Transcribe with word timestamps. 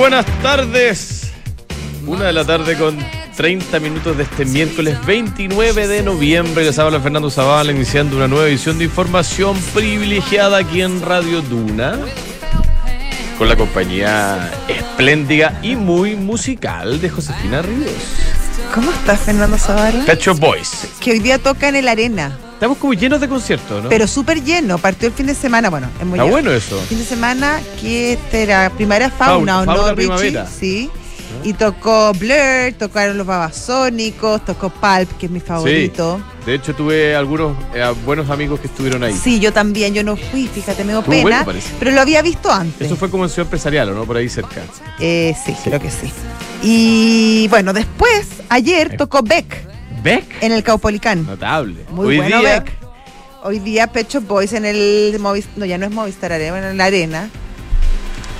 buenas 0.00 0.24
tardes. 0.40 1.30
Una 2.06 2.24
de 2.24 2.32
la 2.32 2.46
tarde 2.46 2.74
con 2.78 2.96
30 3.36 3.80
minutos 3.80 4.16
de 4.16 4.22
este 4.22 4.46
miércoles 4.46 4.96
29 5.04 5.86
de 5.86 6.02
noviembre. 6.02 6.64
Les 6.64 6.78
habla 6.78 7.00
Fernando 7.00 7.30
Zavala 7.30 7.70
iniciando 7.70 8.16
una 8.16 8.26
nueva 8.26 8.48
edición 8.48 8.78
de 8.78 8.84
información 8.84 9.58
privilegiada 9.74 10.56
aquí 10.56 10.80
en 10.80 11.02
Radio 11.02 11.42
Duna. 11.42 11.98
Con 13.36 13.50
la 13.50 13.56
compañía 13.56 14.50
espléndida 14.68 15.60
y 15.62 15.76
muy 15.76 16.16
musical 16.16 16.98
de 16.98 17.10
Josefina 17.10 17.60
Ríos. 17.60 17.92
¿Cómo 18.74 18.90
estás, 18.92 19.20
Fernando 19.20 19.58
Zavala? 19.58 20.06
Cacho 20.06 20.34
Boys. 20.34 20.88
Que 20.98 21.10
hoy 21.10 21.18
día 21.18 21.36
toca 21.38 21.68
en 21.68 21.76
el 21.76 21.88
Arena. 21.88 22.38
Estamos 22.60 22.76
como 22.76 22.92
llenos 22.92 23.22
de 23.22 23.26
conciertos, 23.26 23.84
¿no? 23.84 23.88
Pero 23.88 24.06
súper 24.06 24.44
lleno. 24.44 24.76
Partió 24.76 25.08
el 25.08 25.14
fin 25.14 25.24
de 25.24 25.34
semana. 25.34 25.70
Bueno, 25.70 25.88
es 25.98 26.04
muy 26.04 26.18
Está 26.18 26.30
bueno 26.30 26.52
eso. 26.52 26.78
Fin 26.90 26.98
de 26.98 27.06
semana 27.06 27.58
que 27.80 28.12
este 28.12 28.42
era 28.42 28.68
Primavera 28.76 29.08
Fauna, 29.10 29.64
Fauna, 29.64 29.72
¿o 29.72 29.76
no, 29.76 29.88
Richie? 29.94 29.94
Primavera. 30.08 30.46
Sí. 30.46 30.90
Y 31.42 31.54
tocó 31.54 32.12
Blur, 32.12 32.74
tocaron 32.78 33.16
los 33.16 33.26
Babasónicos, 33.26 34.44
tocó 34.44 34.68
Pulp, 34.68 35.10
que 35.16 35.24
es 35.24 35.32
mi 35.32 35.40
favorito. 35.40 36.20
De 36.44 36.54
hecho, 36.56 36.74
tuve 36.74 37.16
algunos 37.16 37.56
eh, 37.74 37.82
buenos 38.04 38.28
amigos 38.28 38.60
que 38.60 38.66
estuvieron 38.66 39.04
ahí. 39.04 39.14
Sí, 39.14 39.40
yo 39.40 39.54
también, 39.54 39.94
yo 39.94 40.04
no 40.04 40.16
fui, 40.18 40.46
fíjate, 40.46 40.84
me 40.84 40.92
dio 40.92 40.98
Estuvo 41.00 41.14
pena, 41.14 41.44
bueno, 41.44 41.60
pero 41.78 41.92
lo 41.92 42.02
había 42.02 42.20
visto 42.20 42.52
antes. 42.52 42.86
Eso 42.88 42.96
fue 42.96 43.08
como 43.10 43.24
en 43.24 43.30
Ciudad 43.30 43.46
Empresarial, 43.46 43.88
¿o 43.88 43.94
no? 43.94 44.04
Por 44.04 44.18
ahí 44.18 44.28
cerca. 44.28 44.60
Eh, 44.98 45.34
sí, 45.46 45.56
creo 45.64 45.80
que 45.80 45.90
sí. 45.90 46.12
Y 46.62 47.48
bueno, 47.48 47.72
después, 47.72 48.26
ayer 48.50 48.90
Eh. 48.92 48.96
tocó 48.98 49.22
Beck 49.22 49.69
Beck. 50.02 50.24
en 50.42 50.52
el 50.52 50.62
Caupolicán. 50.62 51.26
Notable. 51.26 51.84
Muy 51.90 52.06
Hoy 52.08 52.16
bueno, 52.18 52.38
día, 52.40 52.60
Beck. 52.60 52.72
Hoy 53.42 53.58
día 53.58 53.86
Pecho 53.86 54.20
Boys 54.20 54.52
en 54.52 54.64
el 54.66 55.16
Movistar, 55.18 55.52
no, 55.56 55.64
ya 55.64 55.78
no 55.78 55.86
es 55.86 55.92
Movistar 55.92 56.32
Arena, 56.32 56.70
en 56.70 56.76
la 56.76 56.84
Arena. 56.84 57.30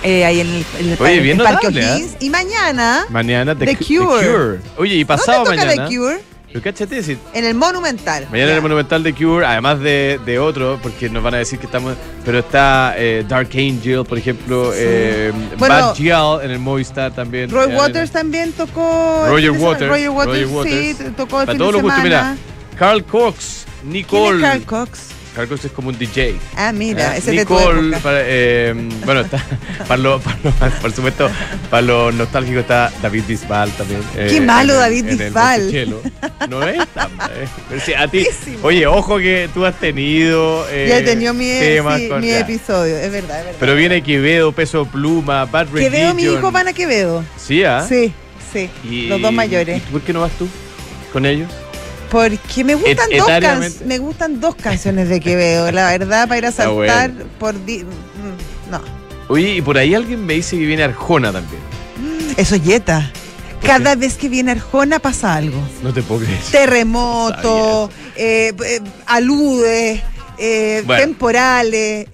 Eh, 0.03 0.25
ahí 0.25 0.41
en 0.41 0.47
el, 0.49 0.65
en 0.79 0.87
el, 0.87 0.93
Oye, 0.93 0.97
par- 0.97 1.23
bien 1.23 1.39
el 1.39 1.45
Parque 1.45 1.67
notable, 1.71 2.05
¿eh? 2.05 2.09
Y 2.21 2.31
mañana, 2.31 3.05
Mañana 3.11 3.55
The, 3.55 3.67
The 3.67 3.77
Cu- 3.77 3.85
Cure. 4.07 4.59
Oye, 4.79 4.95
y 4.95 5.05
pasado 5.05 5.45
¿dónde 5.45 5.57
toca 5.59 5.67
mañana. 5.67 5.89
The 5.89 5.95
Cure? 5.97 6.21
Pero 6.53 6.65
cáchate, 6.65 7.03
si 7.03 7.17
En 7.33 7.45
el 7.45 7.55
Monumental. 7.55 8.27
mañana 8.31 8.51
en 8.51 8.57
el 8.57 8.63
Monumental 8.63 9.03
The 9.05 9.15
Cure, 9.15 9.47
además 9.47 9.79
de, 9.81 10.19
de 10.27 10.39
otro, 10.41 10.81
porque 10.83 11.09
nos 11.09 11.23
van 11.23 11.35
a 11.35 11.39
decir 11.39 11.59
que 11.61 11.67
estamos. 11.67 11.95
Pero 12.25 12.41
está 12.41 12.95
eh, 12.97 13.25
Dark 13.29 13.51
Angel, 13.55 14.05
por 14.05 14.19
ejemplo, 14.19 14.73
eh, 14.75 15.33
Bueno, 15.59 15.75
Bad 15.75 15.95
Gyal 15.97 16.43
en 16.43 16.51
el 16.51 16.59
Movistar 16.59 17.13
también. 17.15 17.51
Roy 17.51 17.71
eh, 17.73 17.77
Waters 17.77 18.11
también 18.11 18.53
tocó. 18.53 19.27
el 19.27 19.31
Roger 19.31 19.53
fin 19.53 19.53
de 19.53 19.59
semana. 19.59 19.71
Waters. 19.71 19.91
Roger 19.91 20.11
Waters, 20.11 20.51
Roger 20.51 20.71
sí, 20.73 20.89
Waters. 20.95 21.17
tocó 21.17 21.41
el 21.41 21.47
Para 21.47 21.53
fin 21.53 21.59
todos 21.59 21.71
de 21.71 21.73
los 21.73 21.83
gustos, 21.83 22.03
semana. 22.03 22.33
mira. 22.35 22.79
Carl 22.79 23.05
Cox, 23.05 23.65
¿Quién 23.83 23.93
Nicole. 23.93 24.37
es 24.37 24.43
Carl 24.43 24.63
Cox? 24.65 25.01
Carl 25.35 25.49
Cox 25.49 25.65
es 25.65 25.73
como 25.73 25.89
un 25.91 25.99
DJ. 25.99 26.35
Ah, 26.57 26.73
mira, 26.73 27.15
Eh, 27.15 27.19
ese 27.19 27.31
es 27.31 27.37
Nicole, 27.39 27.81
época. 27.89 27.99
para, 28.03 28.19
eh, 28.25 28.75
bueno, 29.05 29.21
está, 29.21 29.43
para 29.89 29.97
lo- 30.03 30.21
para 30.21 30.37
lo- 30.43 30.81
por 30.81 30.93
supuesto, 30.93 31.31
para 31.71 31.83
los 31.83 32.15
nostálgicos 32.15 32.63
está 32.63 32.93
David 33.01 33.23
Bisbal 33.29 33.71
también. 33.73 34.01
eh, 34.17 34.27
Qué 34.31 34.41
malo 34.41 34.75
en 34.75 34.81
David 34.81 35.09
en 35.09 35.19
Bisbal. 35.19 36.03
No 36.49 36.67
es 36.67 36.87
tan 36.89 37.17
mal, 37.17 37.31
eh. 37.33 37.95
A 37.97 38.09
ti, 38.09 38.27
oye, 38.63 38.87
ojo 38.87 39.19
que 39.19 39.49
tú 39.55 39.65
has 39.65 39.79
tenido 39.79 40.67
eh, 40.71 40.87
ya 40.89 40.99
he 40.99 41.03
tenido 41.03 41.33
mi, 41.33 41.45
temas 41.49 42.01
sí, 42.01 42.09
con- 42.09 42.21
mi 42.21 42.31
episodio, 42.31 42.97
es 42.97 43.13
verdad, 43.13 43.39
es 43.41 43.45
verdad. 43.47 43.57
Pero 43.61 43.75
viene 43.77 44.03
Quevedo, 44.03 44.51
Peso 44.53 44.85
Pluma, 44.85 45.45
Bad 45.45 45.69
Religion. 45.73 45.93
Quevedo, 45.93 46.15
mi 46.15 46.23
hijo 46.25 46.51
van 46.51 46.67
a 46.69 46.73
Quevedo. 46.73 47.25
Sí, 47.37 47.63
¿ah? 47.63 47.87
Sí, 47.89 48.13
sí. 48.53 48.69
Y- 48.83 49.07
los 49.07 49.23
dos 49.23 49.33
mayores. 49.33 49.79
¿Y 49.79 49.93
por 49.93 50.01
qué 50.03 50.13
no 50.13 50.23
vas 50.23 50.33
tú 50.33 50.49
con 51.13 51.25
ellos? 51.25 51.49
Porque 52.11 52.65
me 52.65 52.75
gustan, 52.75 53.11
Et- 53.11 53.19
dos 53.19 53.29
can- 53.41 53.73
me 53.87 53.99
gustan 53.99 54.41
dos 54.41 54.55
canciones 54.57 55.09
de 55.09 55.21
Quevedo, 55.21 55.71
la 55.71 55.91
verdad, 55.91 56.27
para 56.29 56.39
ir 56.39 56.47
a 56.47 56.53
saltar 56.53 57.11
bueno. 57.13 57.31
por... 57.39 57.65
di- 57.65 57.85
mm, 57.85 58.71
No, 58.71 58.81
Oye, 59.29 59.55
y 59.57 59.63
por 59.63 59.79
ahí 59.79 59.95
alguien 59.95 60.27
me 60.27 60.35
dice 60.35 60.59
que 60.59 60.67
viene 60.67 60.83
Arjona 60.83 61.33
también. 61.33 61.63
eso 62.37 62.57
es 62.57 62.63
Yeta. 62.65 63.11
¿Por 63.61 63.69
Cada 63.69 63.95
vez 63.95 64.17
que 64.17 64.29
viene 64.29 64.51
Arjona 64.53 64.99
pasa 64.99 65.35
algo. 65.35 65.61
No 65.83 65.93
te 65.93 66.03
puedo 66.03 66.23
creer. 66.25 66.41
Terremoto, 66.51 67.91
eh, 68.17 68.53
eh, 68.67 68.81
aludes, 69.07 70.01
eh, 70.39 70.83
Bueno. 70.87 71.03
temporales. 71.03 72.09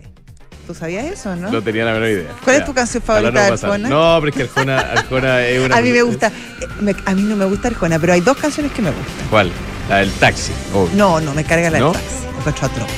¿Tú 0.67 0.75
sabías 0.75 1.07
eso, 1.07 1.37
no? 1.37 1.51
No 1.53 1.63
tenía 1.63 1.85
la 1.85 1.93
menor 1.93 2.09
idea. 2.09 2.33
¿Cuál 2.45 2.57
es 2.57 2.65
tu 2.65 2.75
canción 2.75 3.01
favorita 3.03 3.31
de. 3.47 3.53
Arjona? 3.53 3.89
No, 3.89 4.17
pero 4.21 4.29
es 4.31 4.35
que 4.35 4.43
Arjona, 4.43 4.79
Arjona 4.81 5.47
es 5.47 5.61
una. 5.65 5.77
a 5.77 5.81
mí 5.81 5.91
me 5.93 6.03
gusta, 6.03 6.27
eh, 6.29 6.67
me- 6.81 6.97
a 7.07 7.15
mí 7.15 7.23
no 7.23 7.37
me 7.37 7.45
gusta 7.45 7.69
Arjona, 7.69 7.99
pero 8.01 8.13
hay 8.13 8.21
dos 8.21 8.37
canciones 8.37 8.73
que 8.73 8.83
me 8.83 8.91
gustan. 8.91 9.15
¿Cuál? 9.31 9.53
La 9.89 9.99
del 9.99 10.11
taxi. 10.13 10.53
obvio. 10.75 10.91
No, 10.97 11.21
no, 11.21 11.33
me 11.35 11.45
carga 11.45 11.71
la 11.71 11.79
¿No? 11.79 11.93
del 11.93 12.01
taxi. 12.03 12.17
encuentro 12.39 12.67
atroz. 12.67 12.89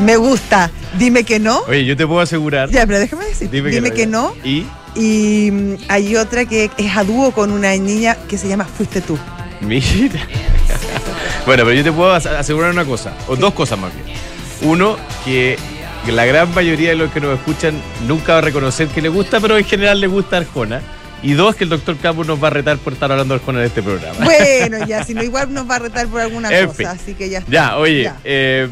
Me 0.00 0.16
gusta, 0.16 0.70
dime 0.98 1.24
que 1.24 1.38
no. 1.40 1.60
Oye, 1.68 1.84
yo 1.84 1.96
te 1.96 2.06
puedo 2.06 2.20
asegurar. 2.20 2.70
Ya, 2.70 2.86
pero 2.86 3.00
déjame 3.00 3.24
decir, 3.26 3.50
Dime, 3.50 3.70
que, 3.92 4.06
no. 4.06 4.34
ya. 4.36 4.46
Y, 4.48 4.66
Y 4.94 5.50
mm, 5.50 5.74
hay 5.88 6.16
otra 6.16 6.44
que 6.44 6.70
es 6.76 6.96
a 6.96 7.02
dúo 7.04 7.32
con 7.32 7.50
una 7.50 7.72
niña 7.74 8.16
que 8.28 8.38
se 8.38 8.46
llama 8.48 8.64
Fuiste 8.64 9.00
tú. 9.00 9.18
mira. 9.60 10.20
bueno, 11.46 11.64
pero 11.64 11.72
yo 11.72 11.82
te 11.84 11.92
puedo 11.92 12.12
as- 12.12 12.26
asegurar 12.26 12.70
una 12.70 12.84
cosa, 12.84 13.12
o 13.26 13.34
dos 13.36 13.52
cosas 13.54 13.78
más 13.78 13.92
bien. 13.94 14.16
Uno, 14.62 14.96
que 15.24 15.58
la 16.06 16.24
gran 16.24 16.52
mayoría 16.54 16.90
de 16.90 16.96
los 16.96 17.10
que 17.12 17.20
nos 17.20 17.36
escuchan 17.38 17.74
nunca 18.06 18.32
va 18.34 18.38
a 18.38 18.42
reconocer 18.42 18.88
que 18.88 19.02
le 19.02 19.08
gusta, 19.08 19.40
pero 19.40 19.58
en 19.58 19.64
general 19.64 20.00
le 20.00 20.06
gusta 20.06 20.36
Arjona. 20.38 20.80
Y 21.20 21.32
dos, 21.32 21.56
que 21.56 21.64
el 21.64 21.70
doctor 21.70 21.96
Campos 21.96 22.26
nos 22.28 22.40
va 22.42 22.46
a 22.46 22.50
retar 22.50 22.78
por 22.78 22.92
estar 22.92 23.10
hablando 23.10 23.34
de 23.34 23.40
Arjona 23.40 23.58
en 23.60 23.66
este 23.66 23.82
programa. 23.82 24.24
Bueno, 24.24 24.86
ya, 24.86 25.02
si 25.02 25.14
no, 25.14 25.22
igual 25.24 25.52
nos 25.52 25.68
va 25.68 25.76
a 25.76 25.78
retar 25.80 26.06
por 26.06 26.20
alguna 26.20 26.48
En 26.56 26.66
cosa, 26.66 26.76
fin. 26.76 26.86
así 26.86 27.14
que 27.14 27.28
ya. 27.28 27.38
está. 27.40 27.50
Ya, 27.50 27.76
oye, 27.76 28.04
Ya. 28.04 28.16
eh, 28.22 28.68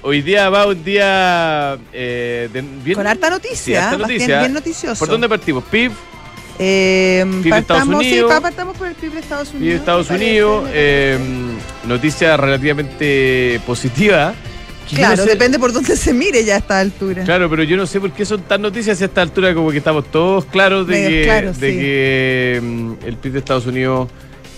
hoy 0.00 0.22
día 0.22 0.48
va 0.48 0.66
un 0.66 0.82
día 0.82 1.76
eh, 1.92 2.48
de- 2.52 2.64
bien- 2.82 2.96
Con 2.96 3.06
harta 3.06 3.28
noticia, 3.28 3.90
harta 3.90 3.98
noticia. 3.98 4.38
bien 4.40 4.54
noticioso. 4.54 4.98
¿Por 4.98 5.08
dónde 5.08 5.28
partimos? 5.28 5.62
PIB, 5.64 5.92
Eh, 6.58 7.24
PIB 7.42 7.52
de 7.54 7.58
Estados 7.60 7.80
partamos, 7.82 8.02
sí, 8.02 8.12
Unidos. 8.12 8.32
pa- 8.32 8.40
partamos 8.40 8.76
por 8.78 8.86
el 8.88 8.94
PIB 8.94 9.12
de 9.12 9.20
Estados 9.20 9.48
Unidos. 9.50 9.60
PIB 9.66 9.74
Estados 9.76 10.10
Unidos, 10.10 10.60
parece. 10.62 10.78
eh, 11.14 11.18
noticia 11.86 12.36
relativamente 12.36 13.60
positiva. 13.66 14.34
Claro, 14.96 15.16
no 15.16 15.22
sé- 15.24 15.30
depende 15.30 15.58
por 15.58 15.72
dónde 15.72 15.96
se 15.96 16.12
mire 16.12 16.44
ya 16.44 16.54
a 16.54 16.58
esta 16.58 16.78
altura. 16.80 17.24
Claro, 17.24 17.48
pero 17.50 17.62
yo 17.62 17.76
no 17.76 17.86
sé 17.86 18.00
por 18.00 18.12
qué 18.12 18.24
son 18.24 18.42
tan 18.42 18.62
noticias 18.62 19.00
a 19.02 19.04
esta 19.04 19.22
altura 19.22 19.54
como 19.54 19.70
que 19.70 19.78
estamos 19.78 20.04
todos 20.10 20.44
claros 20.46 20.86
de, 20.86 21.08
que, 21.08 21.22
claros, 21.24 21.58
de 21.60 21.70
sí. 21.70 21.76
que 21.78 22.60
mm, 22.62 22.92
el 23.06 23.16
PIB 23.16 23.32
de 23.32 23.38
Estados 23.38 23.66
Unidos 23.66 24.08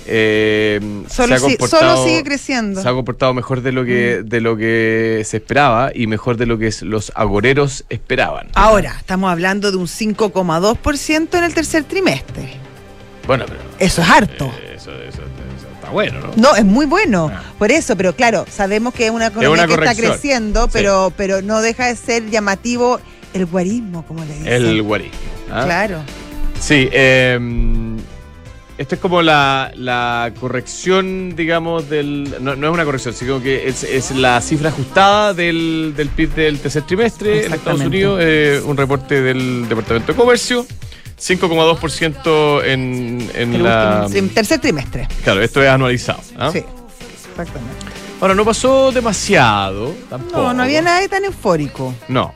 eh, 0.06 0.81
se 1.09 1.15
Solo, 1.15 1.34
ha 1.34 1.38
si- 1.38 1.44
comportado, 1.44 1.97
solo 1.97 2.04
sigue 2.09 2.25
creciendo. 2.25 2.81
Mm. 2.81 2.82
se 2.82 2.88
ha 2.88 2.92
comportado 2.92 3.34
mejor 3.34 3.62
de 3.62 3.71
lo 3.72 3.84
que 3.84 4.22
de 4.25 4.41
lo 4.41 4.56
que 4.56 5.22
se 5.25 5.37
esperaba 5.37 5.92
y 5.94 6.09
mejor 6.09 6.37
de 6.37 6.47
lo 6.47 6.59
que 6.59 6.72
los 6.82 7.12
agoreros 7.15 7.84
esperaban. 7.88 8.48
Ahora, 8.54 8.97
estamos 8.98 9.31
hablando 9.31 9.71
de 9.71 9.76
un 9.76 9.87
5,2% 9.87 11.38
en 11.38 11.44
el 11.44 11.54
tercer 11.54 11.84
trimestre. 11.84 12.54
Bueno, 13.26 13.44
pero 13.47 13.60
Eso 13.78 14.03
es 14.03 14.09
harto. 14.10 14.47
eh, 14.60 14.75
eso, 14.76 14.91
eso- 15.03 15.22
bueno, 15.92 16.19
¿no? 16.20 16.32
No, 16.36 16.56
es 16.56 16.64
muy 16.64 16.86
bueno. 16.86 17.30
Ah. 17.32 17.42
Por 17.58 17.70
eso, 17.70 17.97
pero 17.97 18.14
claro, 18.16 18.44
sabemos 18.50 18.92
que 18.94 19.06
es 19.06 19.10
una 19.12 19.26
economía 19.28 19.50
una 19.50 19.66
que 19.66 19.75
está 19.75 19.94
creciendo, 19.94 20.64
Sí. 20.64 20.70
pero, 20.72 21.12
pero 21.16 21.42
no 21.42 21.60
deja 21.62 21.86
de 21.86 21.97
ser 21.97 22.28
llamativo 22.30 22.98
el 23.34 23.47
guarismo, 23.47 24.04
como 24.06 24.25
le 24.25 24.32
dicen. 24.34 24.53
El 24.53 24.82
guarí. 24.82 25.10
¿ah? 25.50 25.62
Claro. 25.64 25.98
Sí, 26.60 26.88
eh, 26.92 27.38
esto 28.78 28.94
es 28.97 29.00
como 29.00 29.22
la, 29.22 29.70
la 29.76 30.32
corrección, 30.41 31.34
digamos, 31.36 31.88
del. 31.88 32.36
No, 32.41 32.56
no 32.56 32.69
es 32.69 32.72
una 32.74 32.84
corrección, 32.84 33.14
sino 33.14 33.41
que 33.42 33.69
es, 33.69 33.84
es 33.84 34.10
la 34.12 34.41
cifra 34.41 34.70
ajustada 34.70 35.34
del, 35.34 35.92
del 35.97 36.09
PIB 36.09 36.34
del 36.34 36.59
tercer 36.59 36.82
trimestre 36.82 37.47
en 37.47 37.53
Estados. 37.53 37.80
Unidos. 37.82 38.19
eh, 38.22 38.60
un 38.64 38.76
reporte 38.76 39.20
del 39.20 39.69
Departamento 39.69 40.12
de 40.12 40.19
Comercio. 40.19 40.66
5,2% 41.18 42.64
en, 42.64 43.30
en 43.34 43.54
El 43.54 43.62
la. 43.62 44.06
tercer 44.34 44.60
trimestre. 44.60 45.08
Claro, 45.24 45.42
esto 45.42 45.62
es 45.62 45.68
anualizado. 45.68 46.20
¿ah? 46.38 46.50
Sí. 46.52 46.62
Exactamente. 47.30 47.74
Ahora, 48.20 48.34
no 48.34 48.44
pasó 48.44 48.92
demasiado. 48.92 49.94
Tampoco. 50.08 50.36
No, 50.42 50.54
no 50.54 50.62
había 50.62 50.82
nada 50.82 51.06
tan 51.08 51.24
eufórico. 51.24 51.94
No. 52.09 52.34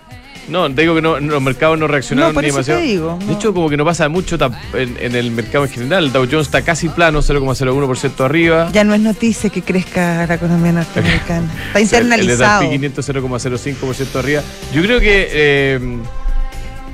No, 0.49 0.73
te 0.73 0.82
digo 0.82 0.94
que 0.94 1.02
no, 1.02 1.19
los 1.19 1.43
mercados 1.43 1.76
no 1.76 1.88
reaccionaron 1.88 2.31
No, 2.31 2.34
por 2.34 2.44
ni 2.44 2.50
eso 2.50 2.62
te 2.62 2.70
demasiado. 2.73 3.17
digo, 3.17 3.26
De 3.26 3.32
hecho, 3.34 3.52
como 3.52 3.69
que 3.69 3.76
no 3.76 3.84
pasa 3.84 4.08
mucho 4.08 4.38
en, 4.75 4.96
en 5.00 5.17
el 5.17 5.32
mercado 5.32 5.64
en 5.64 5.70
general. 5.72 6.05
El 6.05 6.12
Dow 6.12 6.25
Jones 6.31 6.46
está 6.46 6.62
casi 6.62 6.88
plano, 6.88 7.20
0,01% 7.20 8.25
arriba. 8.25 8.70
Ya 8.72 8.84
no 8.84 8.94
es 8.94 9.00
noticia 9.00 9.50
que 9.50 9.62
crezca 9.62 10.25
la 10.25 10.34
economía 10.34 10.70
norteamericana. 10.70 11.49
Está 11.67 11.79
El 11.81 11.84
internalizado. 11.84 12.62
S&P 12.62 12.75
500 12.76 13.08
0,05% 13.11 14.17
arriba. 14.20 14.43
Yo 14.72 14.82
creo 14.82 15.00
que 15.00 15.29
eh, 15.32 15.99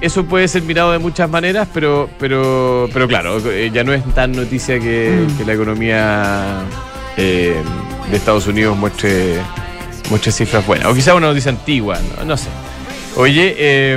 eso 0.02 0.25
puede 0.26 0.46
ser 0.49 0.62
mirado 0.62 0.93
de 0.93 0.99
muchas 0.99 1.31
maneras, 1.31 1.66
pero 1.72 2.10
pero 2.19 2.88
pero 2.93 3.08
claro, 3.08 3.38
eh, 3.50 3.70
ya 3.72 3.82
no 3.84 3.93
es 3.94 4.04
tan 4.14 4.32
noticia 4.32 4.78
que, 4.78 5.26
Mm. 5.28 5.38
que 5.38 5.44
la 5.46 5.52
economía 5.54 6.62
eh, 7.16 7.56
de 8.10 8.16
Estados 8.16 8.46
Unidos 8.46 8.76
muestre, 8.76 9.37
muestre 10.10 10.32
cifras 10.32 10.66
buenas. 10.66 10.87
O 10.88 10.94
quizá 10.94 11.14
una 11.14 11.28
noticia 11.28 11.50
antigua, 11.50 11.99
no, 12.19 12.25
no 12.25 12.37
sé. 12.37 12.49
Oye, 13.16 13.54
eh, 13.58 13.94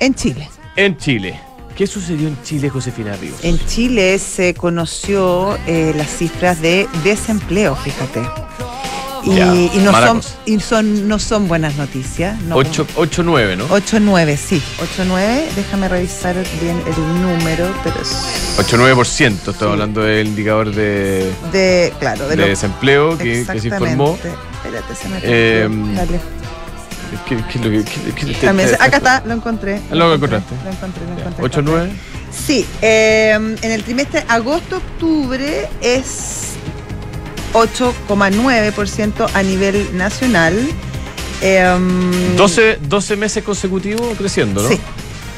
En 0.00 0.14
Chile. 0.14 0.48
en 0.76 0.96
Chile. 0.96 1.40
¿Qué 1.76 1.86
sucedió 1.86 2.28
en 2.28 2.36
Chile, 2.42 2.68
Josefina 2.68 3.16
Ríos? 3.16 3.42
En 3.42 3.58
Chile 3.66 4.18
se 4.18 4.52
conoció 4.52 5.56
eh, 5.66 5.94
las 5.96 6.08
cifras 6.08 6.60
de 6.60 6.86
desempleo, 7.04 7.74
fíjate. 7.74 8.20
Y, 9.22 9.34
Ya, 9.36 9.54
y 9.54 9.78
no, 9.84 9.92
son, 9.92 10.20
y 10.46 10.60
son, 10.60 11.08
no 11.08 11.18
son 11.18 11.46
buenas 11.46 11.76
noticias. 11.76 12.40
No, 12.42 12.56
8-9, 12.56 13.56
¿no? 13.56 13.68
8-9, 13.68 14.36
sí. 14.36 14.62
8-9, 14.98 15.48
déjame 15.56 15.88
revisar 15.88 16.36
bien 16.60 16.80
el 16.86 17.20
número, 17.22 17.66
pero 17.84 18.00
es 18.00 18.16
8-9%, 18.58 19.32
estamos 19.32 19.56
Sí. 19.58 19.64
hablando 19.66 20.00
del 20.02 20.28
indicador 20.28 20.74
de, 20.74 21.30
de, 21.52 21.92
claro, 22.00 22.24
de, 22.24 22.30
de 22.30 22.42
lo- 22.42 22.46
desempleo 22.48 23.18
que, 23.18 23.44
que 23.50 23.60
se 23.60 23.68
informó. 23.68 24.14
Espérate, 24.14 24.94
se 24.94 25.08
me 25.08 25.18
Eh. 25.22 25.68
Dale. 25.96 26.20
¿Qué, 27.28 27.36
qué 27.52 27.58
lo 27.58 27.84
qué- 28.14 28.34
También, 28.40 28.70
acá 28.78 28.98
está, 28.98 29.22
lo 29.26 29.34
encontré. 29.34 29.80
Ah, 29.90 29.94
lo 29.96 30.14
encontraste. 30.14 30.54
Lo 30.64 30.70
encontré, 30.70 31.02
lo 31.04 31.16
Ya, 31.16 31.26
encontré. 31.28 31.44
8-9. 31.44 31.90
Sí, 32.32 32.64
eh, 32.80 33.32
en 33.34 33.70
el 33.70 33.82
trimestre 33.82 34.24
agosto-octubre 34.28 35.68
es 35.82 36.52
8,9% 37.52 39.30
a 39.32 39.42
nivel 39.42 39.96
nacional. 39.96 40.54
Eh, 41.42 42.34
12, 42.36 42.78
12 42.82 43.16
meses 43.16 43.42
consecutivos 43.44 44.16
creciendo, 44.18 44.62
¿no? 44.62 44.68
Sí, 44.68 44.76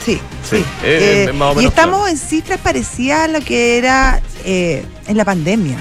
sí, 0.04 0.20
Sí, 0.50 0.56
sí. 0.58 0.64
eh, 0.82 1.26
Eh, 1.28 1.32
más 1.32 1.56
o 1.56 1.60
y 1.62 1.66
estamos 1.66 2.00
claro. 2.00 2.08
en 2.08 2.18
cifras 2.18 2.58
parecidas 2.58 3.20
a 3.20 3.28
lo 3.28 3.40
que 3.40 3.78
era 3.78 4.20
eh, 4.44 4.84
en 5.06 5.16
la 5.16 5.24
pandemia. 5.24 5.78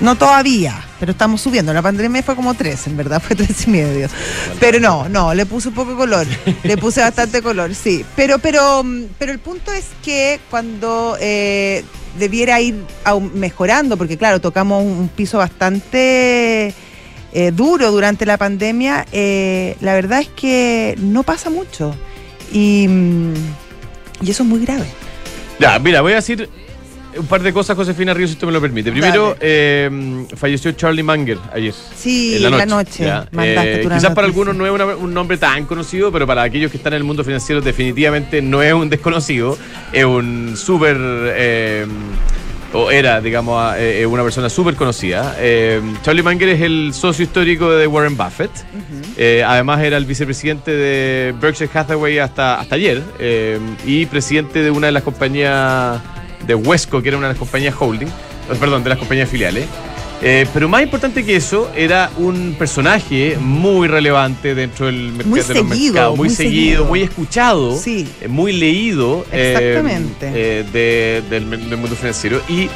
No 0.00 0.14
todavía, 0.14 0.80
pero 1.00 1.10
estamos 1.10 1.40
subiendo. 1.40 1.74
La 1.74 1.82
pandemia 1.82 2.22
fue 2.22 2.36
como 2.36 2.54
tres, 2.54 2.86
en 2.86 2.96
verdad, 2.96 3.20
fue 3.26 3.34
tres 3.34 3.66
y 3.66 3.70
medio. 3.70 4.08
Pero 4.60 4.78
no, 4.78 5.08
no, 5.08 5.34
le 5.34 5.44
puse 5.44 5.68
un 5.68 5.74
poco 5.74 5.90
de 5.90 5.96
color. 5.96 6.26
Le 6.62 6.76
puse 6.76 7.00
bastante 7.00 7.42
color, 7.42 7.74
sí. 7.74 8.04
Pero, 8.14 8.38
pero, 8.38 8.84
mm, 8.84 9.06
pero 9.18 9.32
el 9.32 9.40
punto 9.40 9.72
es 9.72 9.86
que 10.04 10.38
cuando 10.50 11.16
eh, 11.20 11.84
debiera 12.18 12.60
ir 12.60 12.84
mejorando, 13.34 13.96
porque 13.96 14.16
claro, 14.16 14.40
tocamos 14.40 14.84
un, 14.84 14.92
un 14.92 15.08
piso 15.08 15.38
bastante 15.38 16.74
eh, 17.32 17.50
duro 17.50 17.90
durante 17.90 18.24
la 18.24 18.38
pandemia, 18.38 19.04
eh, 19.12 19.76
la 19.80 19.94
verdad 19.94 20.20
es 20.20 20.28
que 20.28 20.94
no 20.98 21.22
pasa 21.22 21.50
mucho. 21.50 21.94
Y, 22.52 22.86
mm, 22.88 23.34
y 24.22 24.30
eso 24.30 24.42
es 24.42 24.48
muy 24.48 24.64
grave. 24.64 24.86
Ya, 25.58 25.78
mira, 25.78 26.00
voy 26.00 26.12
a 26.12 26.16
decir 26.16 26.48
un 27.18 27.26
par 27.26 27.42
de 27.42 27.52
cosas, 27.52 27.76
Josefina 27.76 28.14
Ríos, 28.14 28.30
si 28.30 28.34
usted 28.34 28.46
me 28.46 28.52
lo 28.52 28.60
permite. 28.60 28.90
Primero, 28.90 29.36
eh, 29.40 30.24
falleció 30.36 30.72
Charlie 30.72 31.02
Munger 31.02 31.38
ayer. 31.52 31.74
Sí, 31.96 32.36
en 32.36 32.50
la 32.50 32.66
noche. 32.66 33.04
la 33.04 33.26
Eh, 33.44 33.80
tú 33.82 33.86
una 33.88 33.96
quizás 33.96 34.14
para 34.14 34.26
algunos 34.26 34.54
no 34.54 34.64
es 34.66 34.72
una- 34.72 34.86
un 34.96 35.12
nombre 35.12 35.36
tan 35.36 35.64
conocido, 35.66 36.10
pero 36.12 36.26
para 36.26 36.42
aquellos 36.42 36.70
que 36.70 36.76
están 36.76 36.92
en 36.92 36.98
el 36.98 37.04
mundo 37.04 37.24
financiero 37.24 37.60
definitivamente 37.60 38.40
no 38.42 38.62
es 38.62 38.72
un 38.72 38.88
desconocido. 38.88 39.56
Es 39.92 40.04
un 40.04 40.54
súper... 40.56 40.96
eh, 41.00 41.86
o 42.70 42.90
era, 42.90 43.18
digamos, 43.22 43.74
una 44.08 44.22
persona 44.22 44.50
súper 44.50 44.74
conocida. 44.74 45.36
Eh, 45.38 45.80
Charlie 46.02 46.22
Munger 46.22 46.50
es 46.50 46.60
el 46.60 46.90
socio 46.92 47.24
histórico 47.24 47.70
de 47.70 47.86
Warren 47.86 48.14
Buffett. 48.14 48.50
Eh, 49.16 49.42
además 49.44 49.80
era 49.82 49.96
el 49.96 50.04
vicepresidente 50.04 50.70
de 50.72 51.34
Berkshire 51.40 51.70
Hathaway 51.72 52.18
hasta, 52.18 52.60
hasta 52.60 52.74
ayer 52.74 53.02
eh, 53.18 53.58
y 53.86 54.04
presidente 54.04 54.62
de 54.62 54.70
una 54.70 54.88
de 54.88 54.92
las 54.92 55.02
compañías 55.02 55.98
de 56.48 56.54
Wesco, 56.56 57.00
que 57.00 57.08
era 57.10 57.18
una 57.18 57.28
de 57.28 57.34
las 57.34 57.38
compañías 57.38 57.74
holding, 57.78 58.08
eh, 58.08 58.10
perdón, 58.58 58.82
de 58.82 58.88
las 58.88 58.98
compañías 58.98 59.28
filiales. 59.28 59.66
Eh, 60.20 60.46
pero 60.52 60.68
más 60.68 60.82
importante 60.82 61.24
que 61.24 61.36
eso, 61.36 61.70
era 61.76 62.10
un 62.16 62.56
personaje 62.58 63.36
muy 63.40 63.86
relevante 63.86 64.56
dentro 64.56 64.86
del 64.86 65.12
mercado 65.12 65.28
Muy 65.28 65.40
de 65.40 65.54
los 65.54 65.68
seguido, 65.68 65.92
mercados, 65.94 66.16
muy, 66.16 66.26
muy 66.28 66.34
seguido, 66.36 66.60
seguido. 66.62 66.84
muy 66.86 67.02
escuchado, 67.02 67.76
Sí. 67.78 68.08
eh, 68.20 68.26
muy 68.26 68.52
leído 68.52 69.24
Exactamente. 69.30 70.26
eh, 70.34 70.64
de- 70.72 71.22
del, 71.30 71.48
del 71.70 71.76
mundo 71.78 71.94
financiero. 71.94 72.40
Y 72.48 72.68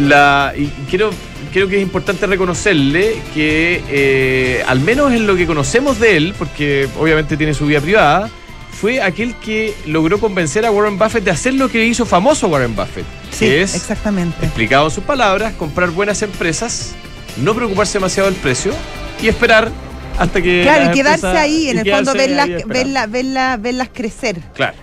la 0.00 0.52
y 0.56 0.66
quiero 0.90 1.10
creo 1.52 1.68
que 1.68 1.76
es 1.76 1.82
importante 1.82 2.26
reconocerle 2.26 3.14
que 3.34 4.62
al 4.66 4.80
menos 4.80 5.12
en 5.12 5.26
lo 5.26 5.36
que 5.36 5.46
conocemos 5.46 5.98
de 6.00 6.16
él, 6.16 6.34
porque 6.38 6.88
obviamente 6.98 7.36
tiene 7.36 7.54
su 7.54 7.66
vida 7.66 7.80
privada, 7.80 8.28
fue 8.72 9.02
aquel 9.02 9.34
que 9.36 9.74
logró 9.86 10.20
convencer 10.20 10.64
a 10.64 10.70
Warren 10.70 10.98
Buffett 10.98 11.24
de 11.24 11.30
hacer 11.30 11.54
lo 11.54 11.68
que 11.68 11.84
hizo 11.84 12.06
famoso 12.06 12.48
Warren 12.48 12.76
Buffett, 12.76 13.04
Sí, 13.30 13.40
que 13.46 13.62
es 13.62 13.74
exactamente. 13.74 14.44
explicado 14.44 14.84
en 14.86 14.90
sus 14.90 15.04
palabras, 15.04 15.52
comprar 15.54 15.90
buenas 15.90 16.22
empresas, 16.22 16.92
no 17.38 17.54
preocuparse 17.54 17.94
demasiado 17.98 18.30
del 18.30 18.38
precio 18.40 18.72
y 19.20 19.28
esperar 19.28 19.70
hasta 20.18 20.40
que 20.42 20.62
Claro, 20.62 20.90
y 20.90 20.94
quedarse 20.94 21.26
empresas- 21.26 21.42
ahí, 21.44 21.70
en 21.70 21.78
el 21.78 21.90
fondo, 21.90 22.12
verlas, 22.14 22.48
verlas, 22.66 23.10
verlas, 23.10 23.62
verlas 23.62 23.88
crecer. 23.92 24.40
Claro. 24.54 24.76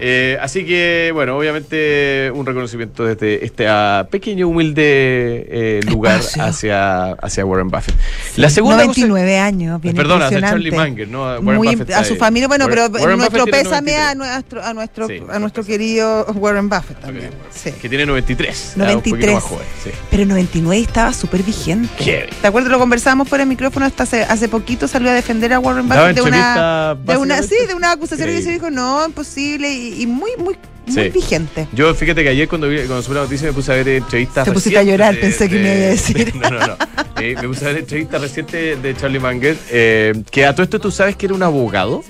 Eh, 0.00 0.38
así 0.40 0.64
que, 0.64 1.10
bueno, 1.12 1.36
obviamente 1.36 2.30
un 2.34 2.46
reconocimiento 2.46 3.04
desde 3.04 3.44
este 3.44 3.66
ah, 3.68 4.06
pequeño, 4.10 4.48
humilde 4.48 5.46
eh, 5.48 5.80
lugar 5.88 6.20
Espacio. 6.20 6.44
hacia, 6.44 7.12
hacia 7.12 7.44
Warren 7.44 7.68
Buffet. 7.68 7.94
La 8.36 8.50
segunda 8.50 8.84
99 8.84 9.38
años, 9.38 9.80
bien 9.80 9.96
Perdona, 9.96 10.26
hacia. 10.26 10.40
Charlie 10.40 10.70
Munger, 10.70 11.08
¿no? 11.08 11.24
A 11.24 11.40
Warren 11.40 11.56
Muy 11.56 11.68
Buffett 11.68 11.90
a 11.92 12.04
su 12.04 12.16
familia, 12.16 12.48
bueno, 12.48 12.66
Warren- 12.66 12.90
pero 12.90 13.02
Warren 13.02 13.18
nuestro 13.18 13.46
Buffett 13.46 13.64
pésame 13.64 13.96
a 13.96 14.14
93, 14.14 14.16
nuestro, 14.16 14.64
a 14.64 14.74
nuestro, 14.74 15.08
Sí, 15.08 15.22
a 15.30 15.38
nuestro 15.38 15.64
querido 15.64 16.26
Warren 16.34 16.68
Buffett 16.68 17.00
también. 17.00 17.30
Sí. 17.52 17.72
Que 17.72 17.88
tiene 17.88 18.06
93. 18.06 18.74
ah, 18.78 18.82
un 18.82 18.94
poquito 18.98 19.16
93. 19.16 19.34
más 19.34 19.42
joven, 19.42 19.66
sí. 19.82 19.90
Pero 20.10 20.26
99 20.26 20.82
estaba 20.82 21.12
súper 21.12 21.42
vigente. 21.42 22.28
¿Te 22.40 22.46
acuerdas? 22.46 22.70
Lo 22.70 22.78
conversábamos 22.78 23.28
por 23.28 23.40
el 23.40 23.46
micrófono 23.46 23.86
hasta 23.86 24.04
hace, 24.04 24.22
hace 24.22 24.48
poquito 24.48 24.86
salió 24.86 25.10
a 25.10 25.14
defender 25.14 25.52
a 25.52 25.58
Warren 25.58 25.88
Buffett 25.88 26.14
de 26.14 26.22
una, 26.22 26.96
de 27.02 27.16
una, 27.16 27.42
sí, 27.42 27.56
de 27.66 27.74
una 27.74 27.92
acusación 27.92 28.30
y 28.30 28.42
se 28.42 28.52
dijo, 28.52 28.70
no, 28.70 29.04
imposible, 29.04 29.72
y, 29.72 29.87
y 29.88 30.06
muy, 30.06 30.30
muy, 30.38 30.56
muy 30.86 30.94
Sí. 31.04 31.10
vigente. 31.10 31.68
Yo 31.72 31.94
fíjate 31.94 32.22
que 32.22 32.30
ayer 32.30 32.48
cuando, 32.48 32.68
vi, 32.68 32.76
cuando 32.78 33.02
supe 33.02 33.14
la 33.16 33.22
noticia 33.22 33.48
me 33.48 33.52
puse 33.52 33.72
a 33.72 33.76
ver 33.76 33.88
entrevistas 33.88 34.44
Te 34.44 34.52
pusiste 34.52 34.78
a 34.78 34.82
llorar, 34.82 35.14
de- 35.14 35.20
pensé 35.20 35.48
que 35.48 35.54
me 35.56 35.60
de- 35.68 35.76
iba 35.76 35.86
a 35.86 35.90
decir. 35.90 36.34
No, 36.36 36.50
no, 36.50 36.66
no. 36.66 36.76
Eh, 37.20 37.34
me 37.40 37.48
puse 37.48 37.64
a 37.64 37.68
ver 37.68 37.78
entrevistas 37.78 38.20
recientes 38.22 38.82
de 38.82 38.96
Charlie 38.96 39.18
Munger, 39.18 39.56
eh, 39.70 40.22
que 40.30 40.46
a 40.46 40.52
todo 40.54 40.62
esto 40.62 40.78
tú 40.80 40.90
sabes 40.90 41.16
que 41.16 41.26
era 41.26 41.34
un 41.34 41.42
abogado. 41.42 42.02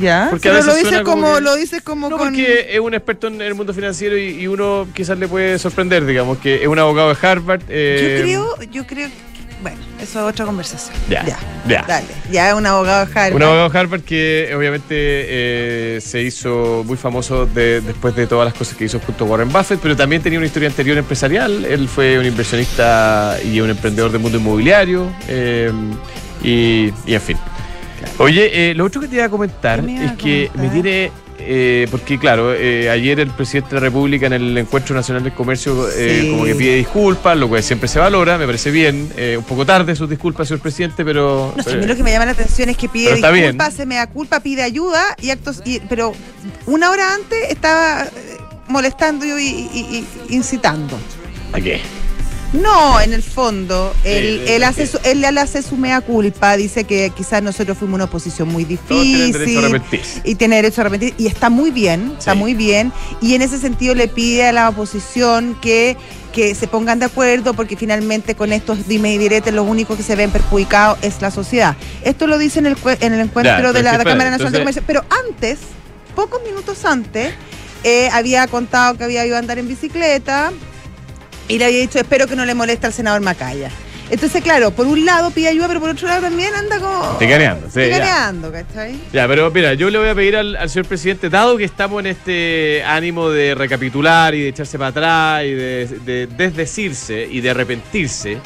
¿Ya? 0.00 0.28
Porque 0.30 0.48
Pero 0.48 0.62
lo 0.62 0.74
dices 0.74 1.00
como 1.02 1.20
como, 1.22 1.34
que- 1.36 1.40
lo 1.42 1.54
dices 1.56 1.82
como 1.82 2.08
No, 2.08 2.16
con... 2.16 2.28
porque 2.28 2.68
es 2.70 2.80
un 2.80 2.94
experto 2.94 3.26
en 3.26 3.42
el 3.42 3.54
mundo 3.54 3.74
financiero 3.74 4.16
y, 4.16 4.40
y 4.40 4.46
uno 4.46 4.88
quizás 4.94 5.18
le 5.18 5.28
puede 5.28 5.58
sorprender, 5.58 6.06
digamos, 6.06 6.38
que 6.38 6.62
es 6.62 6.66
un 6.68 6.78
abogado 6.78 7.14
de 7.14 7.26
Harvard. 7.26 7.60
eh, 7.68 8.16
Yo 8.18 8.24
creo, 8.24 8.70
yo 8.72 8.86
creo 8.86 9.08
que, 9.08 9.14
bueno, 9.62 9.78
eso 10.00 10.20
es 10.20 10.32
otra 10.32 10.44
conversación. 10.44 10.94
Ya, 11.08 11.24
ya, 11.24 11.38
ya. 11.68 11.84
Dale, 11.88 12.06
ya 12.30 12.48
es 12.50 12.54
un 12.54 12.66
abogado 12.66 13.06
Harvard. 13.14 13.34
Un 13.34 13.42
abogado 13.42 13.70
Harvard 13.78 14.00
que 14.02 14.52
obviamente 14.56 14.90
eh, 14.96 16.00
se 16.02 16.20
hizo 16.22 16.82
muy 16.86 16.96
famoso 16.96 17.46
de- 17.46 17.80
después 17.80 18.14
de 18.16 18.26
todas 18.26 18.44
las 18.44 18.54
cosas 18.54 18.76
que 18.76 18.84
hizo 18.84 18.98
junto 19.00 19.24
a 19.24 19.28
Warren 19.28 19.50
Buffett, 19.52 19.80
pero 19.80 19.96
también 19.96 20.20
tenía 20.22 20.38
una 20.38 20.46
historia 20.46 20.68
anterior 20.68 20.98
empresarial. 20.98 21.64
Él 21.64 21.88
fue 21.88 22.18
un 22.18 22.26
inversionista 22.26 23.38
y 23.44 23.60
un 23.60 23.70
emprendedor 23.70 24.10
del 24.12 24.20
mundo 24.20 24.38
inmobiliario. 24.38 25.06
eh, 25.28 25.70
y, 26.42 26.92
y 27.06 27.14
en 27.14 27.20
fin. 27.20 27.36
Oye, 28.18 28.70
eh, 28.70 28.74
lo 28.74 28.84
otro 28.84 29.00
que 29.00 29.06
te 29.08 29.14
iba 29.16 29.26
a 29.26 29.28
comentar 29.28 29.80
¿Qué 29.80 29.86
me 29.86 29.92
iba 29.94 30.04
es 30.06 30.12
que 30.14 30.50
me 30.54 30.68
tiene. 30.68 31.12
Eh, 31.38 31.86
porque 31.90 32.18
claro, 32.18 32.54
eh, 32.54 32.88
ayer 32.90 33.18
el 33.20 33.30
presidente 33.30 33.70
de 33.70 33.74
la 33.76 33.80
República 33.80 34.26
en 34.26 34.32
el 34.34 34.58
Encuentro 34.58 34.94
Nacional 34.94 35.22
del 35.24 35.32
Comercio 35.32 35.88
eh, 35.90 36.20
Sí. 36.22 36.30
como 36.30 36.44
que 36.44 36.54
pide 36.54 36.76
disculpas, 36.76 37.36
lo 37.36 37.48
cual 37.48 37.62
siempre 37.62 37.88
se 37.88 37.98
valora, 37.98 38.38
me 38.38 38.46
parece 38.46 38.70
bien, 38.70 39.10
eh, 39.16 39.36
un 39.38 39.44
poco 39.44 39.64
tarde 39.66 39.96
sus 39.96 40.08
disculpas, 40.08 40.48
señor 40.48 40.60
presidente, 40.60 41.04
pero... 41.04 41.52
No 41.56 41.64
pero- 41.64 41.80
mí 41.80 41.86
lo 41.86 41.96
que 41.96 42.02
me 42.02 42.12
llama 42.12 42.26
la 42.26 42.32
atención 42.32 42.68
es 42.68 42.76
que 42.76 42.88
pide 42.88 43.14
disculpas, 43.16 43.74
se 43.74 43.86
me 43.86 43.96
da 43.96 44.06
culpa, 44.06 44.40
pide 44.40 44.62
ayuda, 44.62 45.02
y 45.20 45.30
actos, 45.30 45.62
y- 45.64 45.80
pero 45.88 46.12
una 46.66 46.90
hora 46.90 47.14
antes 47.14 47.50
estaba 47.50 48.04
eh, 48.04 48.08
molestando 48.68 49.24
y, 49.26 49.42
y- 49.42 50.06
y- 50.28 50.34
incitando. 50.34 50.98
¿A 51.52 51.60
qué? 51.60 51.80
No, 52.52 53.00
en 53.00 53.14
el 53.14 53.22
fondo, 53.22 53.94
él, 54.04 54.42
Sí, 54.44 54.52
él, 54.52 54.64
hace 54.64 54.86
su, 54.86 54.98
él, 55.04 55.24
él 55.24 55.38
hace 55.38 55.62
su 55.62 55.76
mea 55.76 56.02
culpa, 56.02 56.56
dice 56.56 56.84
que 56.84 57.10
quizás 57.16 57.42
nosotros 57.42 57.78
fuimos 57.78 57.94
una 57.94 58.04
oposición 58.04 58.48
muy 58.48 58.64
Todos 58.64 58.86
tienen 58.88 59.32
derecho 59.32 59.38
a 59.38 59.40
difícil. 59.40 59.64
arrepentirse. 59.64 60.20
Y 60.24 60.34
tiene 60.34 60.56
derecho 60.56 60.80
a 60.80 60.82
arrepentir. 60.82 61.14
Y 61.16 61.26
está 61.28 61.48
muy 61.48 61.70
bien, 61.70 62.14
está 62.18 62.34
muy 62.34 62.52
bien. 62.54 62.92
Y 63.22 63.34
en 63.34 63.42
ese 63.42 63.58
sentido 63.58 63.94
le 63.94 64.08
pide 64.08 64.46
a 64.48 64.52
la 64.52 64.68
oposición 64.68 65.56
que, 65.62 65.96
que 66.34 66.54
se 66.54 66.68
pongan 66.68 66.98
de 66.98 67.06
acuerdo 67.06 67.54
porque 67.54 67.76
finalmente 67.76 68.34
con 68.34 68.52
estos 68.52 68.86
dime 68.86 69.14
y 69.14 69.18
diretes 69.18 69.54
lo 69.54 69.62
único 69.62 69.96
que 69.96 70.02
se 70.02 70.14
ven 70.14 70.30
perjudicados 70.30 70.98
es 71.00 71.22
la 71.22 71.30
sociedad. 71.30 71.74
Esto 72.04 72.26
lo 72.26 72.36
dice 72.36 72.58
en 72.58 72.66
el, 72.66 72.76
en 73.00 73.14
el 73.14 73.20
encuentro 73.20 73.62
Ya, 73.62 73.72
de 73.72 73.82
la, 73.82 74.04
Cámara 74.04 74.30
Nacional 74.30 74.52
de 74.52 74.58
Comercio. 74.58 74.82
Pero 74.86 75.04
antes, 75.26 75.58
pocos 76.14 76.42
minutos 76.42 76.84
antes, 76.84 77.32
eh, 77.82 78.10
había 78.12 78.46
contado 78.46 78.98
que 78.98 79.04
había 79.04 79.24
ido 79.24 79.36
a 79.36 79.38
andar 79.38 79.58
en 79.58 79.68
bicicleta 79.68 80.52
y 81.52 81.58
le 81.58 81.66
había 81.66 81.80
dicho, 81.80 81.98
espero 81.98 82.26
que 82.26 82.34
no 82.34 82.46
le 82.46 82.54
moleste 82.54 82.86
al 82.86 82.94
senador 82.94 83.20
Macaya. 83.20 83.70
Entonces, 84.08 84.42
claro, 84.42 84.70
por 84.70 84.86
un 84.86 85.04
lado 85.04 85.30
pide 85.30 85.48
ayuda, 85.48 85.68
pero 85.68 85.80
por 85.80 85.90
otro 85.90 86.08
lado 86.08 86.22
también 86.22 86.54
anda 86.54 86.80
como... 86.80 87.18
Ticareando, 87.18 87.66
sí, 87.68 87.80
ya. 87.80 87.84
ticareando, 87.84 88.50
¿cachai? 88.50 88.98
Ya, 89.12 89.28
pero 89.28 89.50
mira, 89.50 89.74
yo 89.74 89.90
le 89.90 89.98
voy 89.98 90.08
a 90.08 90.14
pedir 90.14 90.36
al, 90.36 90.56
al 90.56 90.70
señor 90.70 90.86
presidente, 90.86 91.28
dado 91.28 91.58
que 91.58 91.64
estamos 91.64 92.00
en 92.00 92.06
este 92.06 92.82
ánimo 92.86 93.28
de 93.28 93.54
recapitular 93.54 94.34
y 94.34 94.40
de 94.40 94.48
echarse 94.48 94.78
para 94.78 94.88
atrás 94.88 95.44
y 95.44 95.50
de, 95.50 95.86
de 96.06 96.26
desdecirse 96.26 97.28
y 97.30 97.42
de 97.42 97.50
arrepentirse, 97.50 98.38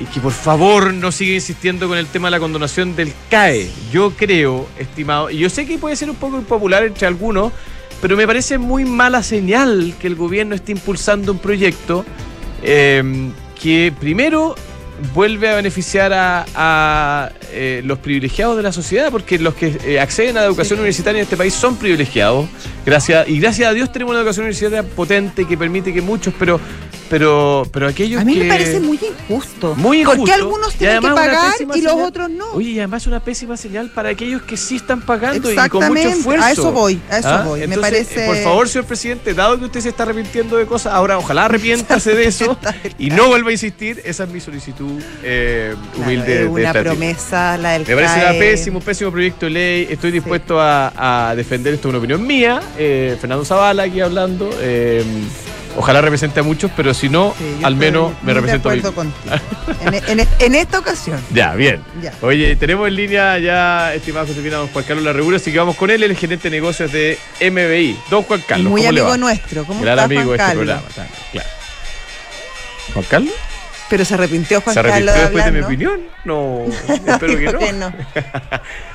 y 0.00 0.04
que 0.06 0.18
por 0.18 0.32
favor 0.32 0.92
no 0.92 1.12
siga 1.12 1.34
insistiendo 1.34 1.86
con 1.86 1.96
el 1.96 2.08
tema 2.08 2.26
de 2.26 2.32
la 2.32 2.40
condonación 2.40 2.96
del 2.96 3.12
CAE. 3.30 3.70
Yo 3.92 4.10
creo, 4.16 4.66
estimado, 4.80 5.30
y 5.30 5.38
yo 5.38 5.48
sé 5.48 5.64
que 5.64 5.78
puede 5.78 5.94
ser 5.94 6.10
un 6.10 6.16
poco 6.16 6.38
impopular 6.38 6.84
entre 6.84 7.06
algunos, 7.06 7.52
pero 8.00 8.16
me 8.16 8.26
parece 8.26 8.58
muy 8.58 8.84
mala 8.84 9.22
señal 9.22 9.94
que 10.00 10.08
el 10.08 10.16
gobierno 10.16 10.56
esté 10.56 10.72
impulsando 10.72 11.30
un 11.30 11.38
proyecto 11.38 12.04
eh, 12.62 13.30
que 13.60 13.92
primero 13.98 14.54
vuelve 15.14 15.48
a 15.48 15.56
beneficiar 15.56 16.12
a, 16.14 17.32
eh, 17.52 17.82
los 17.84 17.98
privilegiados 17.98 18.56
de 18.56 18.62
la 18.62 18.72
sociedad, 18.72 19.10
porque 19.10 19.38
los 19.38 19.54
que 19.54 19.78
eh, 19.84 20.00
acceden 20.00 20.36
a 20.36 20.40
la 20.40 20.46
educación 20.46 20.78
universitaria 20.78 21.18
en 21.20 21.24
este 21.24 21.36
país 21.36 21.54
son 21.54 21.76
privilegiados. 21.76 22.48
Gracias, 22.86 23.28
y 23.28 23.38
gracias 23.40 23.68
a 23.68 23.72
Dios 23.72 23.92
tenemos 23.92 24.12
una 24.12 24.20
educación 24.20 24.44
universitaria 24.44 24.82
potente 24.82 25.46
que 25.46 25.56
permite 25.56 25.92
que 25.92 26.00
muchos, 26.00 26.32
pero 26.38 26.60
pero, 27.12 27.66
pero 27.70 27.88
aquellos 27.88 28.22
A 28.22 28.24
mí 28.24 28.32
que... 28.32 28.44
me 28.44 28.48
parece 28.48 28.80
muy 28.80 28.98
injusto. 28.98 29.74
Muy 29.76 30.00
injusto. 30.00 30.18
Porque 30.20 30.32
algunos 30.32 30.74
tienen 30.74 31.02
que 31.02 31.08
pagar 31.10 31.52
y 31.60 31.64
los 31.82 31.92
señal. 31.92 32.06
otros 32.06 32.30
no. 32.30 32.46
Oye, 32.54 32.70
y 32.70 32.78
además 32.78 33.06
una 33.06 33.20
pésima 33.20 33.58
señal 33.58 33.90
para 33.90 34.08
aquellos 34.08 34.40
que 34.42 34.56
sí 34.56 34.76
están 34.76 35.02
pagando 35.02 35.52
y 35.52 35.56
con 35.68 35.86
mucho 35.88 36.08
esfuerzo. 36.08 36.44
a 36.46 36.50
eso 36.52 36.72
voy, 36.72 36.98
a 37.10 37.18
eso 37.18 37.28
¿Ah? 37.28 37.42
voy. 37.46 37.66
Me 37.66 37.76
parece- 37.76 38.24
eh, 38.24 38.26
Por 38.26 38.36
favor, 38.38 38.66
señor 38.66 38.86
presidente, 38.86 39.34
dado 39.34 39.58
que 39.58 39.66
usted 39.66 39.80
se 39.80 39.90
está 39.90 40.04
arrepintiendo 40.04 40.56
de 40.56 40.64
cosas, 40.64 40.94
ahora 40.94 41.18
ojalá 41.18 41.44
arrepiéntase 41.44 42.14
de 42.14 42.24
eso 42.24 42.56
y 42.98 43.10
no 43.10 43.28
vuelva 43.28 43.50
a 43.50 43.52
insistir. 43.52 44.00
Esa 44.06 44.24
es 44.24 44.30
mi 44.30 44.40
solicitud 44.40 44.98
eh, 45.22 45.74
Claro, 45.94 46.02
humilde 46.06 46.38
de 46.38 46.46
una 46.46 46.62
esta 46.68 46.80
promesa 46.80 47.58
la 47.58 47.72
del 47.72 47.86
Me 47.86 47.94
parece 47.94 48.14
CAE. 48.14 48.32
un 48.32 48.38
pésimo, 48.38 48.80
pésimo 48.80 49.10
proyecto 49.12 49.44
de 49.46 49.50
ley. 49.50 49.86
Estoy 49.90 50.10
dispuesto 50.12 50.58
a, 50.58 51.28
a 51.30 51.36
defender 51.36 51.74
esto, 51.74 51.88
es 51.88 51.90
una 51.90 51.98
opinión 51.98 52.26
mía. 52.26 52.62
Eh, 52.78 53.18
Fernando 53.20 53.44
Zavala 53.44 53.82
aquí 53.82 54.00
hablando. 54.00 54.48
eh, 54.60 55.04
ojalá 55.76 56.00
represente 56.00 56.40
a 56.40 56.42
muchos, 56.42 56.70
pero 56.76 56.94
si 56.94 57.08
no, 57.08 57.34
Sí, 57.38 57.64
al 57.64 57.76
menos 57.76 58.12
me 58.22 58.34
represento 58.34 58.68
a 58.68 58.72
mí. 58.72 58.78
acuerdo 58.78 58.94
contigo. 58.94 59.34
En, 60.06 60.20
en- 60.20 60.28
en 60.38 60.54
esta 60.54 60.78
ocasión. 60.78 61.20
Ya, 61.32 61.54
bien. 61.54 61.80
Ya. 62.02 62.12
Oye, 62.22 62.54
tenemos 62.56 62.88
en 62.88 62.96
línea 62.96 63.38
ya, 63.38 63.94
estimado 63.94 64.26
Josefina, 64.26 64.56
don 64.56 64.68
Juan 64.68 64.84
Carlos 64.84 65.04
Larregura, 65.04 65.36
así 65.36 65.50
que 65.52 65.58
vamos 65.58 65.76
con 65.76 65.90
él, 65.90 66.02
el 66.02 66.16
gerente 66.16 66.50
de 66.50 66.56
negocios 66.56 66.92
de 66.92 67.18
MBI. 67.40 67.98
Don 68.10 68.22
Juan 68.22 68.42
Carlos, 68.46 68.70
muy 68.70 68.82
¿cómo 68.82 68.92
le 68.92 69.00
amigo 69.00 69.10
va? 69.10 69.16
nuestro. 69.18 69.64
¿Cómo 69.64 69.80
Gran 69.80 69.94
está 69.98 70.04
amigo 70.04 70.22
Juan 70.24 70.28
de 70.28 70.34
este 70.36 70.46
Carlos? 70.56 70.64
programa, 70.64 71.10
claro. 71.32 71.48
¿Juan 72.94 73.04
Carlos? 73.08 73.34
Pero 73.90 74.04
se 74.06 74.14
arrepintió 74.14 74.60
Juan 74.62 74.72
¿Se 74.74 74.80
arrepintió 74.80 75.12
Carlos 75.12 75.22
después 75.32 75.44
de 75.44 75.50
mi 75.52 75.58
hablar, 75.58 75.60
¿no? 75.62 75.66
opinión? 75.66 76.00
No, 76.24 76.64
espero 77.12 77.38
que 77.38 77.52
no. 77.52 77.58
Que 77.58 77.72
no. 77.72 77.92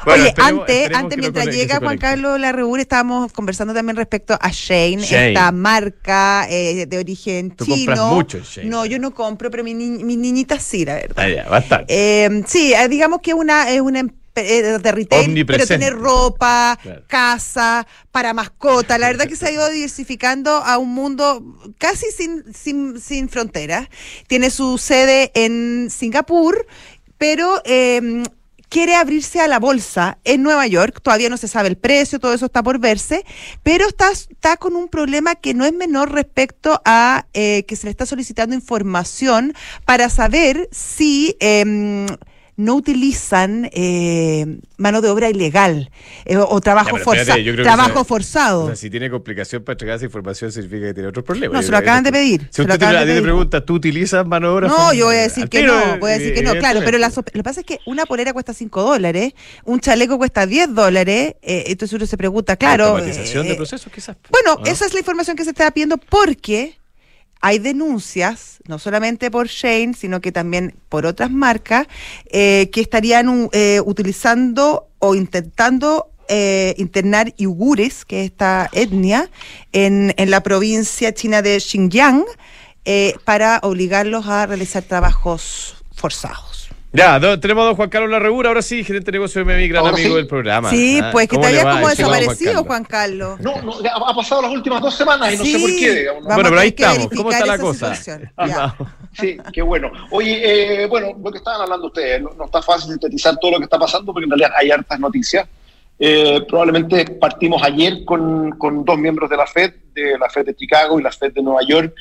Bueno, 0.06 0.24
Oye, 0.24 0.30
esperemos- 0.30 0.62
antes, 0.62 0.76
esperemos 0.76 1.04
antes 1.04 1.18
no 1.18 1.22
mientras 1.22 1.46
conecte, 1.46 1.62
llega 1.62 1.80
Juan. 1.80 1.98
Carlos 1.98 2.40
Larrebur, 2.40 2.80
estábamos 2.80 3.34
conversando 3.34 3.74
también 3.74 3.98
respecto 3.98 4.38
a 4.40 4.50
Shane, 4.52 4.98
Shane. 5.04 5.28
esta 5.30 5.52
marca 5.52 6.48
eh, 6.50 6.86
de 6.86 6.98
origen 6.98 7.52
Tú 7.52 7.66
chino. 7.66 7.78
compras 7.94 8.00
mucho 8.14 8.40
Shane. 8.40 8.70
No, 8.70 8.86
yo 8.86 9.00
no 9.00 9.14
compro, 9.14 9.52
pero 9.52 9.64
mi, 9.66 9.74
ni- 9.74 10.04
mi 10.04 10.16
niñita 10.16 10.60
sí, 10.60 10.86
la 10.86 10.96
verdad. 10.96 11.26
Ah, 11.26 11.30
ya, 11.30 11.44
bastante. 11.50 11.86
Eh, 12.26 12.44
sí, 12.48 12.74
eh, 12.74 12.88
digamos 12.88 13.20
que 13.22 13.34
una, 13.34 13.70
es 13.70 13.82
una 13.82 14.00
em- 14.00 14.08
eh, 14.10 14.17
de 14.44 14.92
retail, 14.92 15.46
pero 15.46 15.66
tiene 15.66 15.90
ropa, 15.90 16.78
Claro. 16.82 17.04
casa, 17.08 17.88
para 18.12 18.34
mascota. 18.34 18.98
La 18.98 19.08
verdad 19.08 19.28
que 19.28 19.36
se 19.36 19.48
ha 19.48 19.52
ido 19.52 19.70
diversificando 19.70 20.52
a 20.52 20.78
un 20.78 20.94
mundo 20.94 21.44
casi 21.78 22.06
sin, 22.16 22.44
sin, 22.54 23.00
sin 23.00 23.30
fronteras. 23.30 23.88
Tiene 24.28 24.50
su 24.50 24.78
sede 24.78 25.32
en 25.34 25.90
Singapur, 25.90 26.66
pero 27.18 27.62
eh, 27.66 28.24
quiere 28.70 28.96
abrirse 28.96 29.40
a 29.40 29.48
la 29.48 29.60
bolsa 29.60 30.18
en 30.24 30.44
Nueva 30.44 30.68
York. 30.68 31.00
Todavía 31.02 31.30
no 31.30 31.38
se 31.38 31.48
sabe 31.48 31.70
el 31.70 31.78
precio, 31.78 32.20
todo 32.20 32.34
eso 32.34 32.46
está 32.48 32.62
por 32.64 32.80
verse, 32.80 33.24
pero 33.64 33.88
está, 33.88 34.12
está 34.12 34.58
con 34.58 34.76
un 34.76 34.88
problema 34.90 35.36
que 35.36 35.54
no 35.54 35.66
es 35.66 35.74
menor 35.74 36.12
respecto 36.12 36.82
a 36.86 37.28
eh, 37.34 37.64
que 37.68 37.76
se 37.76 37.86
le 37.88 37.92
está 37.92 38.06
solicitando 38.06 38.56
información 38.56 39.54
para 39.86 40.10
saber 40.10 40.68
si... 40.72 41.36
em, 41.40 42.08
no 42.58 42.74
utilizan 42.76 43.70
eh, 43.72 44.58
mano 44.78 45.02
de 45.02 45.10
obra 45.10 45.30
ilegal 45.30 45.92
eh, 46.26 46.38
o, 46.38 46.50
o 46.50 46.60
trabajo, 46.60 46.98
Ya, 46.98 47.04
forza- 47.04 47.36
trabajo 47.64 48.04
forzado. 48.04 48.64
O 48.64 48.68
sea, 48.68 48.76
si 48.76 48.90
tiene 48.90 49.12
complicación 49.12 49.64
para 49.64 49.76
entregar 49.76 49.98
esa 49.98 50.06
información, 50.06 50.52
significa 50.52 50.88
que 50.88 50.94
tiene 50.96 51.10
otros 51.10 51.24
problemas. 51.24 51.54
No, 51.54 51.62
se 51.62 51.70
lo 51.72 51.78
acaban 51.78 52.04
de 52.04 52.12
pedir, 52.12 52.42
Si 52.50 52.56
se 52.58 52.62
usted 52.64 52.80
te, 52.80 53.22
pregunta, 53.22 53.64
¿tú 53.64 53.76
utilizas 53.76 54.26
mano 54.26 54.48
de 54.50 54.54
obra? 54.56 54.68
No, 54.70 54.92
yo 54.92 55.06
voy 55.06 55.18
a 55.18 55.22
decir 55.22 55.48
que 55.50 55.60
tiro, 55.60 55.74
no, 55.74 56.00
voy 56.00 56.12
a 56.12 56.18
decir 56.18 56.34
que 56.34 56.42
no, 56.42 56.56
claro, 56.56 56.82
pero 56.84 56.98
la 56.98 57.10
lo 57.10 57.24
que 57.24 57.44
pasa 57.44 57.60
es 57.62 57.66
que 57.66 57.80
una 57.86 58.06
polera 58.06 58.34
cuesta 58.34 58.54
5 58.54 58.82
dólares, 58.82 59.34
un 59.64 59.80
chaleco 59.80 60.18
cuesta 60.18 60.46
10 60.48 60.74
dólares, 60.74 61.36
eh, 61.44 61.64
entonces 61.68 61.96
uno 61.96 62.06
se 62.08 62.18
pregunta, 62.18 62.58
claro. 62.58 62.86
Automatización 62.86 63.46
eh, 63.46 63.50
de 63.50 63.56
procesos, 63.56 63.92
quizás. 63.94 64.18
Bueno, 64.30 64.60
esa 64.66 64.86
es 64.88 64.94
la 64.94 65.00
información 65.00 65.38
que 65.38 65.44
se 65.44 65.52
está 65.52 65.70
pidiendo 65.72 65.98
porque 65.98 66.80
hay 67.42 67.60
denuncias, 67.60 68.60
no 68.68 68.80
solamente 68.80 69.32
por 69.32 69.48
Shane, 69.48 69.94
sino 69.94 70.22
que 70.22 70.32
también 70.32 70.76
por 70.90 71.06
otras 71.06 71.32
marcas, 71.32 71.88
eh, 72.32 72.70
que 72.72 72.82
estarían 72.82 73.50
eh, 73.52 73.82
utilizando 73.86 74.88
o 75.00 75.16
intentando 75.16 76.12
eh, 76.28 76.76
internar 76.78 77.34
yugures, 77.38 78.06
que 78.06 78.22
es 78.22 78.32
esta 78.32 78.70
etnia, 78.74 79.30
en, 79.72 80.14
en 80.18 80.32
la 80.32 80.42
provincia 80.42 81.14
china 81.14 81.42
de 81.42 81.60
Xinjiang, 81.60 82.26
para 83.26 83.60
obligarlos 83.64 84.28
a 84.28 84.46
realizar 84.46 84.82
trabajos 84.82 85.76
forzados. 85.94 86.57
Ya, 86.94 87.20
do- 87.20 87.38
tenemos 87.40 87.64
a 87.64 87.66
don 87.68 87.76
Juan 87.76 87.90
Carlos 87.90 88.10
Larregura, 88.10 88.48
ahora 88.50 88.62
sí, 88.62 88.84
gerente 88.84 89.12
de 89.12 89.18
negocio 89.18 89.44
de 89.44 89.54
MMI, 89.54 89.68
gran 89.68 89.82
Ahora 89.84 89.94
amigo 89.94 90.10
sí. 90.12 90.16
del 90.16 90.28
programa. 90.28 90.70
Sí, 90.70 91.00
Ah, 91.04 91.10
pues 91.12 91.28
que 91.28 91.36
¿cómo 91.36 91.48
te 91.48 91.64
va, 91.64 91.72
como 91.74 91.90
desaparecido, 91.90 92.54
Juan 92.54 92.66
Juan 92.66 92.84
Carlos. 92.86 93.40
No, 93.42 93.62
no, 93.62 93.74
ha 94.06 94.16
pasado 94.16 94.42
las 94.44 94.52
últimas 94.52 94.82
dos 94.82 94.96
semanas 94.96 95.34
y 95.34 95.38
no 95.38 95.46
sé 95.46 95.60
por 95.60 95.70
qué. 95.70 95.96
digamos, 95.96 96.24
¿no? 96.24 96.30
vamos 96.30 96.36
Bueno, 96.36 96.50
pero 96.50 96.62
ahí 96.62 96.68
estamos. 96.70 97.10
¿Cómo 97.16 97.32
está 97.32 97.46
la 97.46 97.58
cosa? 97.58 97.94
Sí, 99.20 99.36
qué 99.52 99.62
bueno. 99.64 99.92
Oye, 100.12 100.84
eh, 100.84 100.86
bueno, 100.88 101.08
lo 101.24 101.32
que 101.32 101.40
estaban 101.40 101.62
hablando 101.62 101.88
ustedes, 101.88 102.22
no, 102.22 102.30
no 102.38 102.46
está 102.46 102.62
fácil 102.62 102.92
sintetizar 102.92 103.36
todo 103.38 103.52
lo 103.52 103.58
que 103.58 103.64
está 103.64 103.80
pasando 103.80 104.14
porque 104.14 104.26
en 104.26 104.30
realidad 104.32 104.52
hay 104.56 104.70
hartas 104.70 105.00
noticias. 105.00 105.48
Eh, 106.00 106.42
probablemente 106.48 107.04
partimos 107.20 107.64
ayer 107.64 108.06
con, 108.06 108.52
con 108.60 108.86
dos 108.86 108.98
miembros 109.00 109.28
de 109.30 109.38
la 109.38 109.48
FED, 109.48 109.74
de 109.96 110.18
la 110.20 110.30
FED 110.30 110.46
de 110.46 110.56
Chicago 110.56 111.00
y 111.00 111.04
la 111.04 111.12
FED 111.12 111.34
de 111.34 111.42
Nueva 111.42 111.62
York. 111.68 111.96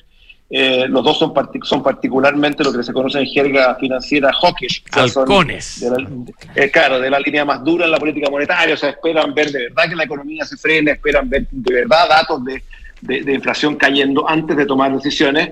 Eh, 0.49 0.87
los 0.89 1.03
dos 1.03 1.19
son, 1.19 1.35
partic- 1.35 1.65
son 1.65 1.83
particularmente 1.83 2.63
lo 2.63 2.73
que 2.73 2.83
se 2.85 2.93
conoce 2.93 3.19
en 3.19 3.27
jerga 3.27 3.75
financiera 3.81 4.31
hawkish. 4.33 4.85
o 4.97 5.09
sea, 5.09 5.23
Halcones. 5.23 5.81
de 5.81 5.91
la- 5.91 6.09
eh, 6.55 6.71
claro, 6.71 7.01
de 7.01 7.11
la 7.11 7.19
línea 7.19 7.45
más 7.45 7.65
dura 7.65 7.85
en 7.87 7.91
la 7.91 7.99
política 7.99 8.31
monetaria, 8.31 8.75
o 8.75 8.77
sea, 8.77 8.91
esperan 8.91 9.35
ver 9.35 9.51
de 9.51 9.65
verdad 9.65 9.89
que 9.89 9.97
la 9.97 10.05
economía 10.05 10.45
se 10.45 10.57
frene, 10.57 10.93
esperan 10.93 11.29
ver 11.29 11.49
de 11.51 11.75
verdad 11.75 12.09
datos 12.09 12.45
de, 12.45 12.63
de- 13.01 13.23
de 13.23 13.35
inflación 13.35 13.75
cayendo 13.75 14.29
antes 14.29 14.57
de 14.57 14.67
tomar 14.67 14.93
decisiones. 14.95 15.51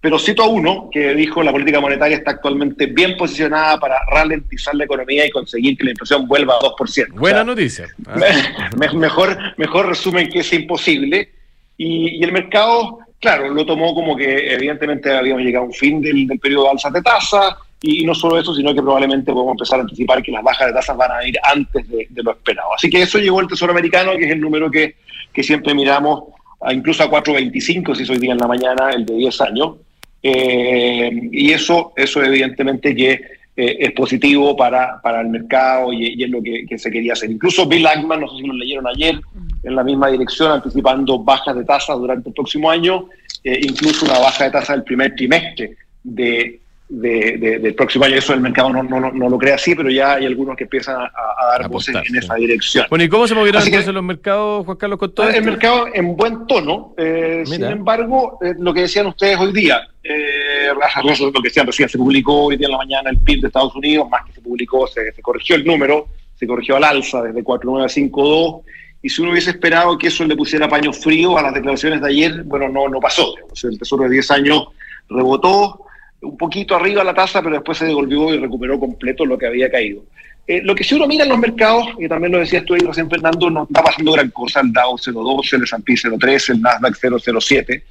Pero 0.00 0.18
cito 0.20 0.44
a 0.44 0.48
uno 0.48 0.88
que 0.92 1.14
dijo 1.14 1.42
la 1.42 1.50
política 1.50 1.80
monetaria 1.80 2.16
está 2.18 2.30
actualmente 2.32 2.86
bien 2.86 3.16
posicionada 3.16 3.80
para 3.80 3.96
ralentizar 4.12 4.74
la 4.76 4.84
economía 4.84 5.26
y 5.26 5.30
conseguir 5.30 5.76
que 5.76 5.82
la 5.84 5.90
inflación 5.90 6.28
vuelva 6.28 6.54
a 6.54 6.58
2%. 6.60 7.08
O 7.14 7.18
Buena 7.18 7.38
sea, 7.38 7.44
noticia. 7.44 7.88
Ah, 8.06 8.14
me- 8.78 8.92
mejor, 8.92 9.36
mejor 9.56 9.88
resumen 9.88 10.28
que 10.28 10.40
es 10.40 10.52
imposible. 10.52 11.30
Y, 11.76 12.18
y 12.20 12.22
el 12.22 12.30
mercado, 12.30 12.98
claro, 13.26 13.52
lo 13.52 13.66
tomó 13.66 13.92
como 13.92 14.16
que 14.16 14.54
evidentemente 14.54 15.12
habíamos 15.12 15.42
llegado 15.42 15.64
a 15.64 15.68
un 15.68 15.74
fin 15.74 16.00
del, 16.00 16.28
del 16.28 16.38
periodo 16.38 16.64
de 16.64 16.70
alzas 16.70 16.92
de 16.92 17.02
tasa. 17.02 17.58
Y, 17.82 18.06
no 18.06 18.14
solo 18.14 18.38
eso, 18.38 18.54
sino 18.54 18.72
que 18.72 18.80
probablemente 18.80 19.32
podemos 19.32 19.52
empezar 19.52 19.80
a 19.80 19.82
anticipar 19.82 20.22
que 20.22 20.30
las 20.30 20.44
bajas 20.44 20.68
de 20.68 20.72
tasas 20.74 20.96
van 20.96 21.10
a 21.10 21.26
ir 21.26 21.36
antes 21.42 21.88
de, 21.88 22.06
de 22.08 22.22
lo 22.22 22.30
esperado. 22.30 22.72
Así 22.74 22.88
que 22.88 23.02
eso 23.02 23.18
llegó 23.18 23.40
el 23.40 23.48
Tesoro 23.48 23.72
Americano, 23.72 24.12
que 24.16 24.26
es 24.26 24.30
el 24.30 24.40
número 24.40 24.70
que, 24.70 24.94
que 25.32 25.42
siempre 25.42 25.74
miramos, 25.74 26.22
a 26.60 26.72
incluso 26.72 27.02
a 27.02 27.10
4.25, 27.10 27.96
si 27.96 28.04
es 28.04 28.10
hoy 28.10 28.18
día 28.18 28.32
en 28.32 28.38
la 28.38 28.46
mañana, 28.46 28.90
el 28.90 29.04
de 29.04 29.14
10 29.14 29.40
años. 29.40 29.74
Eh, 30.22 31.10
y 31.32 31.52
eso, 31.52 31.92
eso 31.96 32.22
evidentemente 32.22 32.94
que 32.94 33.10
eh, 33.56 33.76
es 33.80 33.92
positivo 33.92 34.56
para, 34.56 35.00
para 35.02 35.20
el 35.20 35.28
mercado 35.28 35.92
y, 35.92 36.14
y 36.14 36.22
es 36.22 36.30
lo 36.30 36.40
que, 36.42 36.64
que 36.66 36.78
se 36.78 36.90
quería 36.90 37.14
hacer. 37.14 37.30
Incluso 37.30 37.66
Bill 37.66 37.86
Ackman, 37.86 38.20
no 38.20 38.28
sé 38.28 38.36
si 38.36 38.46
lo 38.46 38.54
leyeron 38.54 38.86
ayer, 38.86 39.20
en 39.66 39.74
la 39.76 39.82
misma 39.84 40.08
dirección, 40.08 40.52
anticipando 40.52 41.18
bajas 41.18 41.54
de 41.56 41.64
tasas 41.64 41.98
durante 41.98 42.28
el 42.28 42.34
próximo 42.34 42.70
año, 42.70 43.08
eh, 43.42 43.58
incluso 43.62 44.04
una 44.06 44.18
baja 44.18 44.44
de 44.44 44.50
tasa 44.52 44.72
del 44.74 44.84
primer 44.84 45.14
trimestre 45.14 45.76
de, 46.02 46.60
de- 46.88 47.36
de- 47.36 47.58
del 47.58 47.74
próximo 47.74 48.04
año. 48.04 48.14
Eso 48.14 48.32
el 48.32 48.40
mercado 48.40 48.70
no, 48.70 48.82
no, 48.84 49.10
no 49.10 49.28
lo 49.28 49.36
cree 49.38 49.54
así, 49.54 49.74
pero 49.74 49.90
ya 49.90 50.14
hay 50.14 50.26
algunos 50.26 50.56
que 50.56 50.64
empiezan 50.64 50.96
a, 51.00 51.04
a 51.06 51.46
dar 51.50 51.64
A 51.64 51.68
voces 51.68 51.96
en 52.08 52.16
esa 52.16 52.36
dirección. 52.36 52.86
Bueno, 52.88 53.04
¿y 53.04 53.08
cómo 53.08 53.26
se 53.26 53.34
movieron 53.34 53.60
Así 53.60 53.70
que- 53.70 53.76
entonces 53.76 53.92
los 53.94 54.04
mercados, 54.04 54.64
Juan 54.64 54.76
Carlos, 54.76 54.98
con 55.00 55.12
todo 55.12 55.28
el 55.28 55.34
esto? 55.34 55.44
mercado 55.50 55.86
en 55.92 56.16
buen 56.16 56.46
tono. 56.46 56.94
eh, 56.96 57.42
sin 57.44 57.64
embargo, 57.64 58.38
eh, 58.42 58.54
lo 58.58 58.72
que 58.72 58.82
decían 58.82 59.06
ustedes 59.08 59.36
hoy 59.38 59.52
día, 59.52 59.80
eh, 60.04 60.68
lo 60.72 61.32
que 61.42 61.48
decían 61.48 61.66
recién, 61.66 61.88
se 61.88 61.98
publicó 61.98 62.44
hoy 62.44 62.56
día 62.56 62.66
en 62.68 62.72
la 62.72 62.78
mañana 62.78 63.10
el 63.10 63.18
PIB 63.18 63.40
de 63.40 63.46
Estados 63.48 63.74
Unidos, 63.74 64.08
más 64.08 64.24
que 64.26 64.32
se 64.32 64.40
publicó, 64.40 64.86
se, 64.86 65.10
se 65.12 65.20
corrigió 65.22 65.56
el 65.56 65.64
número, 65.64 66.06
se 66.38 66.46
corrigió 66.46 66.76
al 66.76 66.84
alza 66.84 67.22
desde 67.22 67.42
4,952. 67.42 68.62
Y 69.06 69.08
si 69.08 69.22
uno 69.22 69.30
hubiese 69.30 69.50
esperado 69.50 69.96
que 69.96 70.08
eso 70.08 70.24
le 70.24 70.34
pusiera 70.34 70.68
paño 70.68 70.92
frío 70.92 71.38
a 71.38 71.42
las 71.42 71.54
declaraciones 71.54 72.00
de 72.00 72.08
ayer, 72.08 72.42
bueno, 72.42 72.68
no, 72.68 72.88
no 72.88 72.98
pasó. 72.98 73.36
O 73.48 73.54
sea, 73.54 73.70
el 73.70 73.78
Tesoro 73.78 74.02
de 74.02 74.10
10 74.10 74.30
años 74.32 74.64
rebotó 75.08 75.86
un 76.22 76.36
poquito 76.36 76.74
arriba 76.74 77.04
la 77.04 77.14
tasa, 77.14 77.40
pero 77.40 77.54
después 77.54 77.78
se 77.78 77.84
devolvió 77.84 78.34
y 78.34 78.40
recuperó 78.40 78.80
completo 78.80 79.24
lo 79.24 79.38
que 79.38 79.46
había 79.46 79.70
caído. 79.70 80.02
Eh, 80.48 80.60
lo 80.60 80.74
que 80.74 80.82
si 80.82 80.96
uno 80.96 81.06
mira 81.06 81.22
en 81.22 81.28
los 81.28 81.38
mercados, 81.38 81.86
y 82.00 82.08
también 82.08 82.32
lo 82.32 82.40
decías 82.40 82.64
tú 82.64 82.74
ahí 82.74 82.80
recién, 82.80 83.08
Fernando, 83.08 83.48
no 83.48 83.62
está 83.62 83.80
pasando 83.80 84.10
gran 84.10 84.28
cosa. 84.30 84.58
El 84.58 84.72
Dow 84.72 84.96
0,12, 84.96 85.52
el 85.52 85.62
S&P 85.62 85.92
0,13, 85.92 86.54
el 86.54 86.62
Nasdaq 86.62 86.96
0,07, 86.96 87.82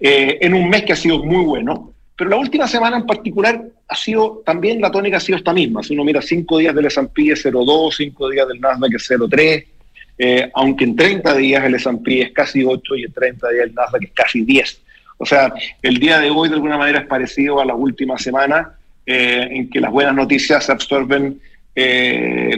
eh, 0.00 0.38
en 0.40 0.52
un 0.52 0.68
mes 0.68 0.82
que 0.82 0.94
ha 0.94 0.96
sido 0.96 1.22
muy 1.22 1.44
bueno. 1.44 1.92
Pero 2.16 2.30
la 2.30 2.38
última 2.38 2.66
semana 2.66 2.96
en 2.96 3.06
particular 3.06 3.62
ha 3.86 3.94
sido, 3.94 4.42
también 4.44 4.80
la 4.80 4.90
tónica 4.90 5.18
ha 5.18 5.20
sido 5.20 5.38
esta 5.38 5.52
misma. 5.52 5.84
Si 5.84 5.94
uno 5.94 6.02
mira 6.02 6.20
cinco 6.20 6.58
días 6.58 6.74
del 6.74 6.86
S&P 6.86 7.30
es 7.30 7.46
0,2, 7.46 7.94
cinco 7.96 8.28
días 8.28 8.48
del 8.48 8.60
Nasdaq 8.60 8.94
es 8.96 9.08
0,3, 9.08 9.75
eh, 10.18 10.50
aunque 10.54 10.84
en 10.84 10.96
30 10.96 11.34
días 11.36 11.64
el 11.64 11.74
S&P 11.74 12.22
es 12.22 12.32
casi 12.32 12.64
8 12.64 12.96
y 12.96 13.04
en 13.04 13.12
30 13.12 13.48
días 13.50 13.66
el 13.66 13.74
Nasdaq 13.74 14.02
es 14.04 14.12
casi 14.12 14.42
10. 14.42 14.82
O 15.18 15.26
sea, 15.26 15.52
el 15.82 15.98
día 15.98 16.18
de 16.20 16.30
hoy 16.30 16.48
de 16.48 16.54
alguna 16.54 16.76
manera 16.76 17.00
es 17.00 17.06
parecido 17.06 17.60
a 17.60 17.64
la 17.64 17.74
última 17.74 18.18
semana 18.18 18.72
en 19.06 19.70
que 19.70 19.80
las 19.80 19.92
buenas 19.92 20.14
noticias 20.14 20.66
se 20.66 20.72
absorben 20.72 21.40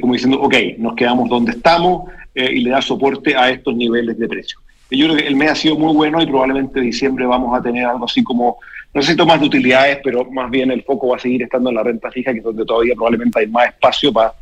como 0.01 0.15
diciendo, 0.15 0.41
ok, 0.41 0.55
nos 0.79 0.97
quedamos 0.97 1.29
donde 1.29 1.53
estamos 1.53 2.11
y 2.35 2.61
le 2.61 2.71
da 2.71 2.81
soporte 2.81 3.37
a 3.37 3.51
estos 3.51 3.77
niveles 3.77 4.19
de 4.19 4.27
precio. 4.27 4.59
Yo 4.91 5.07
creo 5.07 5.17
que 5.17 5.27
el 5.27 5.37
mes 5.37 5.51
ha 5.51 5.55
sido 5.55 5.77
muy 5.77 5.95
bueno 5.95 6.23
y 6.23 6.27
probablemente 6.27 6.79
en 6.79 6.87
diciembre 6.87 7.27
vamos 7.27 7.59
a 7.59 7.63
tener 7.63 7.85
algo 7.85 8.07
así 8.07 8.25
como, 8.25 8.57
no 8.95 9.03
sé 9.03 9.15
si 9.15 9.25
más 9.25 9.41
de 9.41 9.47
utilidades, 9.47 9.99
pero 10.03 10.25
más 10.31 10.51
bien 10.51 10.71
el 10.71 10.83
foco 10.83 11.09
va 11.09 11.17
a 11.17 11.21
seguir 11.21 11.43
estando 11.43 11.69
en 11.69 11.77
la 11.77 11.83
renta 11.83 12.11
fija, 12.11 12.33
que 12.33 12.39
es 12.39 12.45
donde 12.45 12.65
todavía 12.65 12.95
probablemente 12.95 13.41
hay 13.41 13.47
más 13.49 13.69
espacio 13.69 14.13
para, 14.13 14.33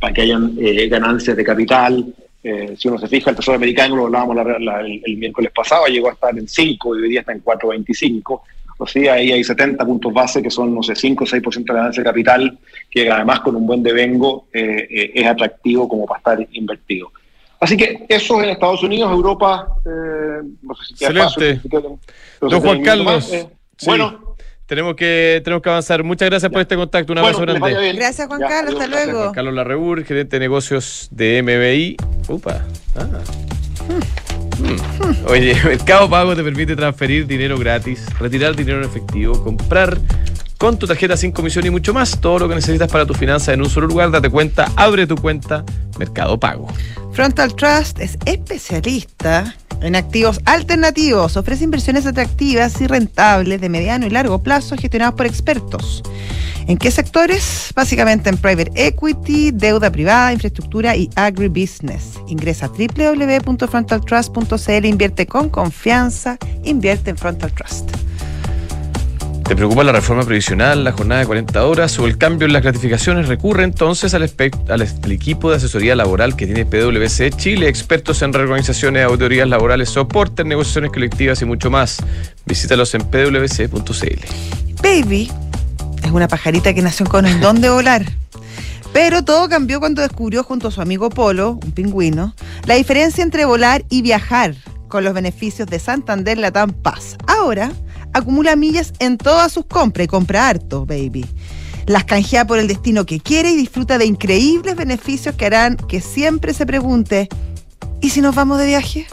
para 0.00 0.12
que 0.12 0.22
hayan 0.22 0.54
eh, 0.60 0.86
ganancias 0.86 1.36
de 1.36 1.42
capital. 1.42 2.14
Eh, 2.48 2.76
si 2.78 2.86
uno 2.86 2.96
se 2.96 3.08
fija, 3.08 3.30
el 3.30 3.36
Tesoro 3.36 3.56
americano, 3.56 3.96
lo 3.96 4.06
hablábamos 4.06 4.36
el, 4.38 5.16
miércoles 5.16 5.50
pasado, 5.52 5.86
llegó 5.86 6.10
a 6.10 6.12
estar 6.12 6.38
en 6.38 6.46
5 6.46 6.96
y 6.96 7.02
hoy 7.02 7.08
día 7.08 7.20
está 7.20 7.32
en 7.32 7.42
4.25. 7.42 8.40
O 8.78 8.86
sea, 8.86 9.14
ahí 9.14 9.32
hay 9.32 9.42
70 9.42 9.84
puntos 9.84 10.12
base 10.12 10.40
que 10.40 10.50
son, 10.50 10.72
no 10.72 10.80
sé, 10.80 10.94
5 10.94 11.24
o 11.24 11.26
6% 11.26 11.64
de 11.64 11.74
ganancia 11.74 12.04
de 12.04 12.08
capital, 12.08 12.58
que 12.88 13.10
además 13.10 13.40
con 13.40 13.56
un 13.56 13.66
buen 13.66 13.82
devengo 13.82 14.46
eh, 14.52 15.10
es 15.12 15.26
atractivo 15.26 15.88
como 15.88 16.06
para 16.06 16.18
estar 16.18 16.48
invertido. 16.52 17.10
Así 17.58 17.76
que 17.76 18.06
eso 18.08 18.40
en 18.40 18.50
Estados 18.50 18.84
Unidos, 18.84 19.10
Europa, 19.10 19.66
eh, 19.84 20.42
no 20.62 20.74
sé 20.76 20.94
si 20.94 21.04
Excelente. 21.04 21.60
Don 22.40 22.60
Juan 22.60 22.82
Carlos. 22.82 23.32
Eh, 23.32 23.48
bueno. 23.86 24.25
Tenemos 24.66 24.96
que, 24.96 25.40
tenemos 25.44 25.62
que 25.62 25.68
avanzar. 25.68 26.02
Muchas 26.02 26.28
gracias 26.28 26.50
por 26.50 26.60
este 26.60 26.74
contacto. 26.74 27.12
Un 27.12 27.18
abrazo 27.18 27.40
grande. 27.40 27.92
Gracias, 27.94 28.26
Juan 28.26 28.40
Carlos. 28.40 28.80
Hasta 28.80 28.86
luego. 28.86 29.20
Juan 29.20 29.34
Carlos 29.34 29.54
Larrebur, 29.54 30.04
gerente 30.04 30.36
de 30.36 30.40
negocios 30.40 31.08
de 31.12 31.42
MBI. 31.42 31.96
Upa. 32.28 32.62
Ah. 32.96 33.06
Hmm. 33.88 34.26
Oye, 35.28 35.54
Mercado 35.64 36.10
Pago 36.10 36.34
te 36.34 36.42
permite 36.42 36.74
transferir 36.74 37.26
dinero 37.26 37.58
gratis, 37.58 38.06
retirar 38.18 38.56
dinero 38.56 38.78
en 38.78 38.84
efectivo, 38.84 39.42
comprar 39.44 39.98
con 40.58 40.78
tu 40.78 40.86
tarjeta 40.86 41.16
sin 41.16 41.30
comisión 41.30 41.64
y 41.66 41.70
mucho 41.70 41.94
más. 41.94 42.20
Todo 42.20 42.40
lo 42.40 42.48
que 42.48 42.54
necesitas 42.54 42.90
para 42.90 43.06
tu 43.06 43.14
finanza 43.14 43.52
en 43.52 43.60
un 43.60 43.70
solo 43.70 43.86
lugar. 43.86 44.10
Date 44.10 44.30
cuenta, 44.30 44.70
abre 44.74 45.06
tu 45.06 45.16
cuenta 45.16 45.64
Mercado 45.98 46.40
Pago. 46.40 46.66
Frontal 47.12 47.54
Trust 47.54 48.00
es 48.00 48.18
especialista 48.24 49.54
en 49.80 49.96
activos 49.96 50.40
alternativos. 50.44 51.36
Ofrece 51.36 51.64
inversiones 51.64 52.06
atractivas 52.06 52.80
y 52.80 52.86
rentables 52.86 53.60
de 53.60 53.68
mediano 53.68 54.06
y 54.06 54.10
largo 54.10 54.40
plazo 54.42 54.76
gestionados 54.76 55.16
por 55.16 55.26
expertos. 55.26 56.04
¿En 56.68 56.78
qué 56.78 56.90
sectores? 56.90 57.72
Básicamente 57.76 58.28
en 58.28 58.38
private 58.38 58.72
equity, 58.74 59.52
deuda 59.52 59.92
privada, 59.92 60.32
infraestructura 60.32 60.96
y 60.96 61.08
agribusiness. 61.14 62.14
Ingresa 62.26 62.66
a 62.66 62.70
www.frontaltrust.cl, 62.70 64.84
invierte 64.84 65.26
con 65.26 65.48
confianza, 65.48 66.38
invierte 66.64 67.10
en 67.10 67.18
Frontal 67.18 67.52
Trust. 67.52 67.88
¿Te 69.46 69.54
preocupa 69.54 69.84
la 69.84 69.92
reforma 69.92 70.24
previsional, 70.24 70.82
la 70.82 70.90
jornada 70.90 71.20
de 71.20 71.26
40 71.28 71.64
horas 71.66 71.96
o 72.00 72.06
el 72.06 72.18
cambio 72.18 72.46
en 72.46 72.52
las 72.52 72.64
gratificaciones? 72.64 73.28
Recurre 73.28 73.62
entonces 73.62 74.12
al, 74.12 74.24
equipo 74.24 75.50
de 75.50 75.56
asesoría 75.56 75.94
laboral 75.94 76.34
que 76.34 76.46
tiene 76.46 76.66
PwC 76.66 77.30
Chile, 77.36 77.68
expertos 77.68 78.22
en 78.22 78.32
reorganizaciones, 78.32 79.04
auditorías 79.04 79.48
laborales, 79.48 79.90
soporte 79.90 80.42
en 80.42 80.48
negociaciones 80.48 80.90
colectivas 80.90 81.40
y 81.42 81.44
mucho 81.44 81.70
más. 81.70 81.98
Visítalos 82.44 82.92
en 82.96 83.02
pwc.cl. 83.02 84.20
Baby 84.82 85.30
es 86.02 86.10
una 86.10 86.26
pajarita 86.26 86.74
que 86.74 86.82
nació 86.82 87.06
con 87.06 87.24
el 87.24 87.38
don 87.38 87.60
de 87.60 87.70
volar. 87.70 88.04
Pero 88.92 89.24
todo 89.24 89.48
cambió 89.48 89.78
cuando 89.78 90.02
descubrió 90.02 90.42
junto 90.42 90.68
a 90.68 90.70
su 90.72 90.80
amigo 90.80 91.08
Polo, 91.08 91.60
un 91.62 91.70
pingüino, 91.70 92.34
la 92.64 92.74
diferencia 92.74 93.22
entre 93.22 93.44
volar 93.44 93.84
y 93.90 94.02
viajar 94.02 94.56
con 94.88 95.04
los 95.04 95.14
beneficios 95.14 95.68
de 95.68 95.78
Santander 95.78 96.36
Latam 96.36 96.72
Paz. 96.72 97.16
Ahora 97.28 97.70
acumula 98.16 98.56
millas 98.56 98.92
en 98.98 99.18
todas 99.18 99.52
sus 99.52 99.66
compras 99.66 100.04
y 100.04 100.08
compra 100.08 100.48
harto, 100.48 100.86
baby. 100.86 101.26
Las 101.86 102.04
canjea 102.04 102.46
por 102.46 102.58
el 102.58 102.66
destino 102.66 103.06
que 103.06 103.20
quiere 103.20 103.52
y 103.52 103.56
disfruta 103.56 103.98
de 103.98 104.06
increíbles 104.06 104.74
beneficios 104.74 105.34
que 105.36 105.46
harán 105.46 105.76
que 105.76 106.00
siempre 106.00 106.52
se 106.52 106.66
pregunte, 106.66 107.28
¿y 108.00 108.10
si 108.10 108.20
nos 108.20 108.34
vamos 108.34 108.58
de 108.58 108.66
viaje? 108.66 109.06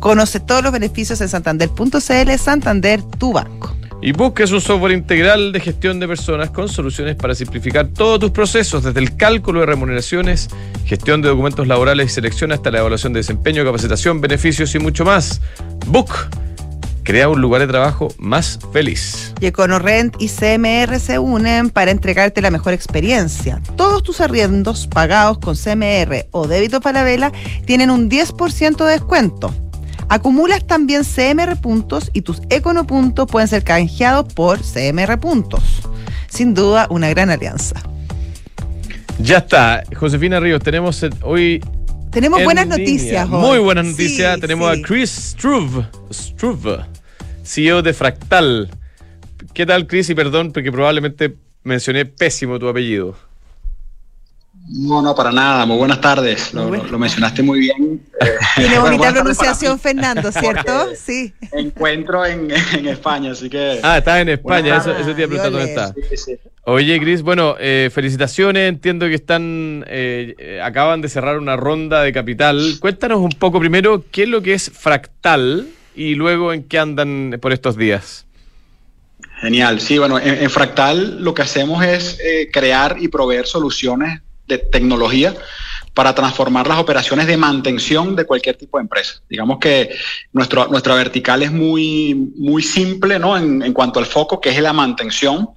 Conoce 0.00 0.40
todos 0.40 0.62
los 0.62 0.72
beneficios 0.72 1.20
en 1.20 1.28
santander.cl, 1.28 2.38
Santander, 2.38 3.02
tu 3.18 3.32
banco. 3.32 3.76
Y 4.02 4.12
busques 4.12 4.50
un 4.50 4.62
software 4.62 4.92
integral 4.92 5.52
de 5.52 5.60
gestión 5.60 6.00
de 6.00 6.08
personas 6.08 6.50
con 6.50 6.68
soluciones 6.70 7.16
para 7.16 7.34
simplificar 7.34 7.88
todos 7.88 8.18
tus 8.18 8.30
procesos, 8.30 8.82
desde 8.82 8.98
el 8.98 9.16
cálculo 9.16 9.60
de 9.60 9.66
remuneraciones, 9.66 10.48
gestión 10.86 11.20
de 11.20 11.28
documentos 11.28 11.68
laborales 11.68 12.10
y 12.10 12.14
selección 12.14 12.50
hasta 12.50 12.70
la 12.70 12.78
evaluación 12.78 13.12
de 13.12 13.20
desempeño, 13.20 13.62
capacitación, 13.62 14.22
beneficios 14.22 14.74
y 14.74 14.78
mucho 14.78 15.04
más. 15.04 15.42
Book 15.86 16.10
Crea 17.02 17.28
un 17.28 17.40
lugar 17.40 17.60
de 17.62 17.66
trabajo 17.66 18.08
más 18.18 18.58
feliz. 18.72 19.34
Y 19.40 19.46
EconoRent 19.46 20.16
y 20.20 20.28
CMR 20.28 21.00
se 21.00 21.18
unen 21.18 21.70
para 21.70 21.90
entregarte 21.90 22.42
la 22.42 22.50
mejor 22.50 22.72
experiencia. 22.72 23.60
Todos 23.76 24.02
tus 24.02 24.20
arriendos 24.20 24.86
pagados 24.86 25.38
con 25.38 25.56
CMR 25.56 26.26
o 26.30 26.46
débito 26.46 26.80
para 26.80 27.02
vela 27.02 27.32
tienen 27.64 27.90
un 27.90 28.10
10% 28.10 28.84
de 28.84 28.92
descuento. 28.92 29.54
Acumulas 30.08 30.66
también 30.66 31.02
CMR 31.04 31.56
puntos 31.60 32.10
y 32.12 32.22
tus 32.22 32.42
Econo 32.50 32.86
puntos 32.86 33.26
pueden 33.26 33.48
ser 33.48 33.64
canjeados 33.64 34.32
por 34.34 34.58
CMR 34.60 35.18
puntos. 35.18 35.62
Sin 36.28 36.54
duda, 36.54 36.86
una 36.90 37.08
gran 37.10 37.30
alianza. 37.30 37.76
Ya 39.18 39.38
está. 39.38 39.82
Josefina 39.94 40.40
Ríos, 40.40 40.62
tenemos 40.62 41.04
hoy 41.22 41.62
tenemos 42.10 42.42
buenas 42.44 42.66
noticias. 42.66 43.28
Muy 43.28 43.58
buenas 43.58 43.86
noticias. 43.86 44.40
Tenemos 44.40 44.70
a 44.70 44.80
Chris 44.82 45.10
Struve, 45.10 45.86
Struve, 46.12 46.78
CEO 47.44 47.82
de 47.82 47.92
Fractal. 47.92 48.70
¿Qué 49.54 49.66
tal, 49.66 49.86
Chris? 49.86 50.10
Y 50.10 50.14
perdón, 50.14 50.52
porque 50.52 50.70
probablemente 50.70 51.36
mencioné 51.62 52.06
pésimo 52.06 52.58
tu 52.58 52.68
apellido. 52.68 53.16
No, 54.68 55.02
no, 55.02 55.14
para 55.14 55.32
nada. 55.32 55.66
Muy 55.66 55.78
buenas 55.78 56.00
tardes. 56.00 56.54
Lo, 56.54 56.68
mencionaste 56.98 57.42
muy 57.42 57.60
bien. 57.60 58.00
Tiene 58.56 58.78
bonita 58.78 59.10
pronunciación, 59.12 59.78
Fernando, 59.78 60.30
¿cierto? 60.32 60.94
Sí. 60.94 61.32
Encuentro 61.52 62.24
en, 62.24 62.50
España, 62.86 63.32
así 63.32 63.50
que. 63.50 63.80
Ah, 63.82 63.98
estás 63.98 64.20
en 64.20 64.28
España, 64.28 64.76
eso, 64.76 64.92
eso, 64.92 65.14
te 65.14 65.22
iba 65.22 65.24
a 65.24 65.28
preguntar 65.28 65.50
dónde 65.50 65.68
está. 65.68 65.94
Sí, 66.08 66.16
sí. 66.16 66.38
Oye, 66.64 67.00
Cris, 67.00 67.22
bueno, 67.22 67.56
eh, 67.58 67.90
felicitaciones. 67.92 68.68
Entiendo 68.68 69.06
que 69.08 69.14
están, 69.14 69.84
eh, 69.88 70.34
eh, 70.38 70.60
acaban 70.62 71.00
de 71.00 71.08
cerrar 71.08 71.38
una 71.38 71.56
ronda 71.56 72.02
de 72.02 72.12
capital. 72.12 72.76
Cuéntanos 72.80 73.18
un 73.18 73.30
poco 73.30 73.58
primero 73.58 74.04
qué 74.12 74.24
es 74.24 74.28
lo 74.28 74.40
que 74.40 74.54
es 74.54 74.70
Fractal 74.70 75.66
y 75.96 76.14
luego 76.14 76.52
en 76.52 76.62
qué 76.62 76.78
andan 76.78 77.38
por 77.40 77.52
estos 77.52 77.76
días. 77.76 78.26
Genial, 79.40 79.80
sí, 79.80 79.98
bueno, 79.98 80.18
en, 80.18 80.48
Fractal 80.50 81.24
lo 81.24 81.32
que 81.34 81.42
hacemos 81.42 81.82
es 81.82 82.18
crear 82.52 82.98
y 83.00 83.08
proveer 83.08 83.46
soluciones 83.46 84.20
de 84.50 84.58
tecnología 84.58 85.34
para 85.94 86.14
transformar 86.14 86.66
las 86.66 86.78
operaciones 86.78 87.26
de 87.26 87.36
mantención 87.36 88.14
de 88.14 88.24
cualquier 88.24 88.56
tipo 88.56 88.78
de 88.78 88.82
empresa. 88.82 89.22
Digamos 89.28 89.58
que 89.58 89.90
nuestro, 90.32 90.68
nuestra 90.68 90.94
vertical 90.94 91.42
es 91.42 91.50
muy, 91.50 92.14
muy 92.36 92.62
simple 92.62 93.18
¿no? 93.18 93.36
en, 93.36 93.62
en 93.62 93.72
cuanto 93.72 93.98
al 93.98 94.06
foco, 94.06 94.40
que 94.40 94.50
es 94.50 94.60
la 94.60 94.72
mantención 94.72 95.48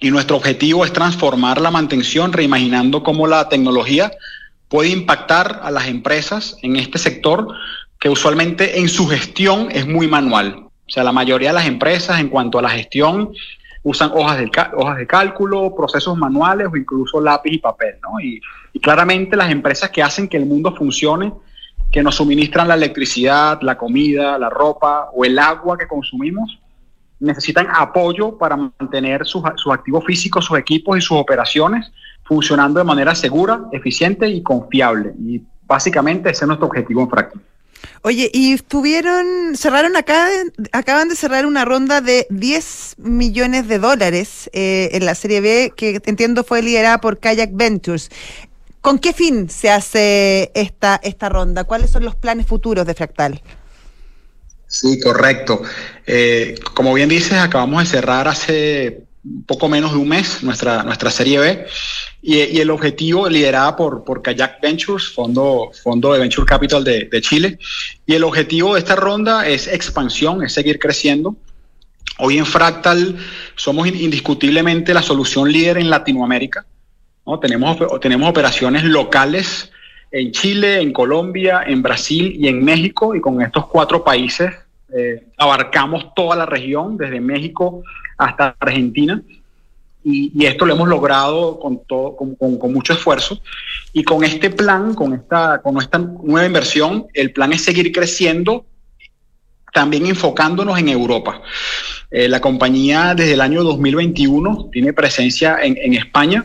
y 0.00 0.10
nuestro 0.10 0.36
objetivo 0.36 0.84
es 0.84 0.92
transformar 0.92 1.60
la 1.60 1.70
mantención, 1.70 2.32
reimaginando 2.32 3.02
cómo 3.02 3.26
la 3.26 3.48
tecnología 3.48 4.10
puede 4.68 4.88
impactar 4.88 5.60
a 5.62 5.70
las 5.70 5.88
empresas 5.88 6.56
en 6.62 6.76
este 6.76 6.98
sector 6.98 7.48
que 7.98 8.08
usualmente 8.08 8.80
en 8.80 8.88
su 8.88 9.06
gestión 9.06 9.68
es 9.70 9.86
muy 9.86 10.08
manual. 10.08 10.68
O 10.90 10.92
sea, 10.92 11.04
la 11.04 11.12
mayoría 11.12 11.50
de 11.50 11.54
las 11.54 11.66
empresas 11.66 12.18
en 12.18 12.28
cuanto 12.28 12.58
a 12.58 12.62
la 12.62 12.70
gestión 12.70 13.32
usan 13.82 14.10
hojas 14.14 14.38
de, 14.38 14.50
hojas 14.74 14.98
de 14.98 15.06
cálculo, 15.06 15.74
procesos 15.74 16.16
manuales 16.16 16.68
o 16.70 16.76
incluso 16.76 17.20
lápiz 17.20 17.52
y 17.52 17.58
papel. 17.58 17.96
¿no? 18.02 18.20
Y, 18.20 18.40
claramente 18.80 19.36
las 19.36 19.50
empresas 19.50 19.90
que 19.90 20.02
hacen 20.02 20.28
que 20.28 20.36
el 20.36 20.46
mundo 20.46 20.74
funcione, 20.74 21.32
que 21.90 22.02
nos 22.02 22.16
suministran 22.16 22.68
la 22.68 22.74
electricidad, 22.74 23.60
la 23.62 23.76
comida, 23.76 24.38
la 24.38 24.48
ropa 24.48 25.10
o 25.12 25.24
el 25.24 25.38
agua 25.38 25.76
que 25.76 25.88
consumimos, 25.88 26.60
necesitan 27.18 27.66
apoyo 27.74 28.38
para 28.38 28.56
mantener 28.56 29.26
sus, 29.26 29.42
activos 29.44 30.04
físicos, 30.04 30.44
sus 30.44 30.58
equipos 30.58 30.96
y 30.96 31.00
sus 31.00 31.18
operaciones 31.18 31.90
funcionando 32.22 32.78
de 32.78 32.84
manera 32.84 33.14
segura, 33.14 33.62
eficiente 33.72 34.28
y 34.28 34.40
confiable. 34.40 35.12
Y 35.18 35.42
básicamente 35.66 36.30
ese 36.30 36.44
es 36.44 36.46
nuestro 36.46 36.68
objetivo 36.68 37.02
en 37.02 37.10
Fractal. 37.10 37.42
Oye, 38.02 38.30
y 38.32 38.56
tuvieron, 38.56 39.56
cerraron 39.56 39.96
acá, 39.96 40.28
acaban 40.72 41.08
de 41.08 41.16
cerrar 41.16 41.46
una 41.46 41.64
ronda 41.64 42.00
de 42.00 42.26
10 42.30 42.96
millones 42.98 43.68
de 43.68 43.78
dólares 43.78 44.48
eh, 44.52 44.90
en 44.92 45.04
la 45.04 45.14
Serie 45.14 45.40
B, 45.40 45.72
que 45.76 46.00
entiendo 46.06 46.44
fue 46.44 46.62
liderada 46.62 47.00
por 47.00 47.18
Kayak 47.18 47.50
Ventures. 47.52 48.10
¿Con 48.80 48.98
qué 48.98 49.12
fin 49.12 49.50
se 49.50 49.70
hace 49.70 50.50
esta, 50.54 50.98
esta 51.02 51.28
ronda? 51.28 51.64
¿Cuáles 51.64 51.90
son 51.90 52.04
los 52.04 52.14
planes 52.14 52.46
futuros 52.46 52.86
de 52.86 52.94
Fractal? 52.94 53.42
Sí, 54.66 54.98
correcto. 55.00 55.62
Eh, 56.06 56.54
como 56.74 56.94
bien 56.94 57.08
dices, 57.08 57.34
acabamos 57.34 57.82
de 57.82 57.90
cerrar 57.90 58.28
hace 58.28 59.04
poco 59.46 59.68
menos 59.68 59.92
de 59.92 59.98
un 59.98 60.08
mes 60.08 60.42
nuestra, 60.42 60.82
nuestra 60.82 61.10
serie 61.10 61.38
B 61.38 61.66
y, 62.22 62.60
el 62.60 62.70
objetivo 62.70 63.28
liderada 63.28 63.76
por, 63.76 64.04
por 64.04 64.22
Kayak 64.22 64.60
Ventures, 64.60 65.08
fondo, 65.08 65.70
fondo 65.82 66.12
de 66.12 66.20
Venture 66.20 66.46
Capital 66.46 66.84
de, 66.84 67.20
Chile. 67.20 67.58
Y 68.06 68.14
el 68.14 68.24
objetivo 68.24 68.74
de 68.74 68.80
esta 68.80 68.96
ronda 68.96 69.46
es 69.46 69.66
expansión, 69.66 70.42
es 70.42 70.52
seguir 70.52 70.78
creciendo. 70.78 71.36
Hoy 72.18 72.38
en 72.38 72.46
Fractal 72.46 73.16
somos 73.56 73.88
indiscutiblemente 73.88 74.92
la 74.92 75.02
solución 75.02 75.50
líder 75.50 75.78
en 75.78 75.88
Latinoamérica. 75.88 76.66
¿no? 77.26 77.38
Tenemos, 77.38 77.78
tenemos 78.00 78.28
operaciones 78.28 78.84
locales 78.84 79.70
en 80.10 80.32
Chile, 80.32 80.80
en 80.80 80.92
Colombia, 80.92 81.62
en 81.66 81.82
Brasil 81.82 82.34
y 82.38 82.48
en 82.48 82.64
México, 82.64 83.14
y 83.14 83.20
con 83.20 83.40
estos 83.40 83.66
cuatro 83.66 84.04
países 84.04 84.52
eh, 84.92 85.28
abarcamos 85.38 86.14
toda 86.14 86.36
la 86.36 86.46
región, 86.46 86.96
desde 86.96 87.20
México 87.20 87.82
hasta 88.18 88.56
Argentina. 88.58 89.22
Y, 90.02 90.46
esto 90.46 90.64
lo 90.64 90.74
hemos 90.74 90.88
logrado 90.88 91.58
con, 91.58 91.84
todo, 91.86 92.16
con, 92.16 92.72
mucho 92.72 92.92
esfuerzo. 92.92 93.40
Y 93.92 94.02
con 94.02 94.24
este 94.24 94.50
plan, 94.50 94.94
con 94.94 95.14
esta, 95.14 95.60
con 95.62 95.78
esta 95.78 95.98
nueva 95.98 96.46
inversión, 96.46 97.06
el 97.14 97.32
plan 97.32 97.52
es 97.52 97.62
seguir 97.62 97.92
creciendo, 97.92 98.64
también 99.72 100.06
enfocándonos 100.06 100.78
en 100.78 100.88
Europa. 100.88 101.42
Eh, 102.10 102.28
la 102.28 102.40
compañía 102.40 103.14
desde 103.14 103.34
el 103.34 103.40
año 103.40 103.62
2021 103.62 104.70
tiene 104.72 104.92
presencia 104.92 105.58
en, 105.62 105.94
España 105.94 106.44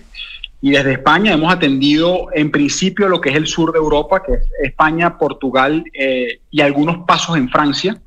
y 0.61 0.71
desde 0.71 0.93
España 0.93 1.33
hemos 1.33 1.51
atendido 1.51 2.27
en 2.33 2.51
principio 2.51 3.07
lo 3.07 3.19
que 3.19 3.29
es 3.29 3.35
el 3.35 3.47
sur 3.47 3.71
de 3.71 3.79
Europa, 3.79 4.21
que 4.23 4.33
es 4.33 4.41
España, 4.63 5.17
Portugal 5.17 5.83
eh, 5.93 6.39
y 6.51 6.61
algunos 6.61 7.05
pasos 7.07 7.37
en 7.37 7.49
Francia 7.49 7.99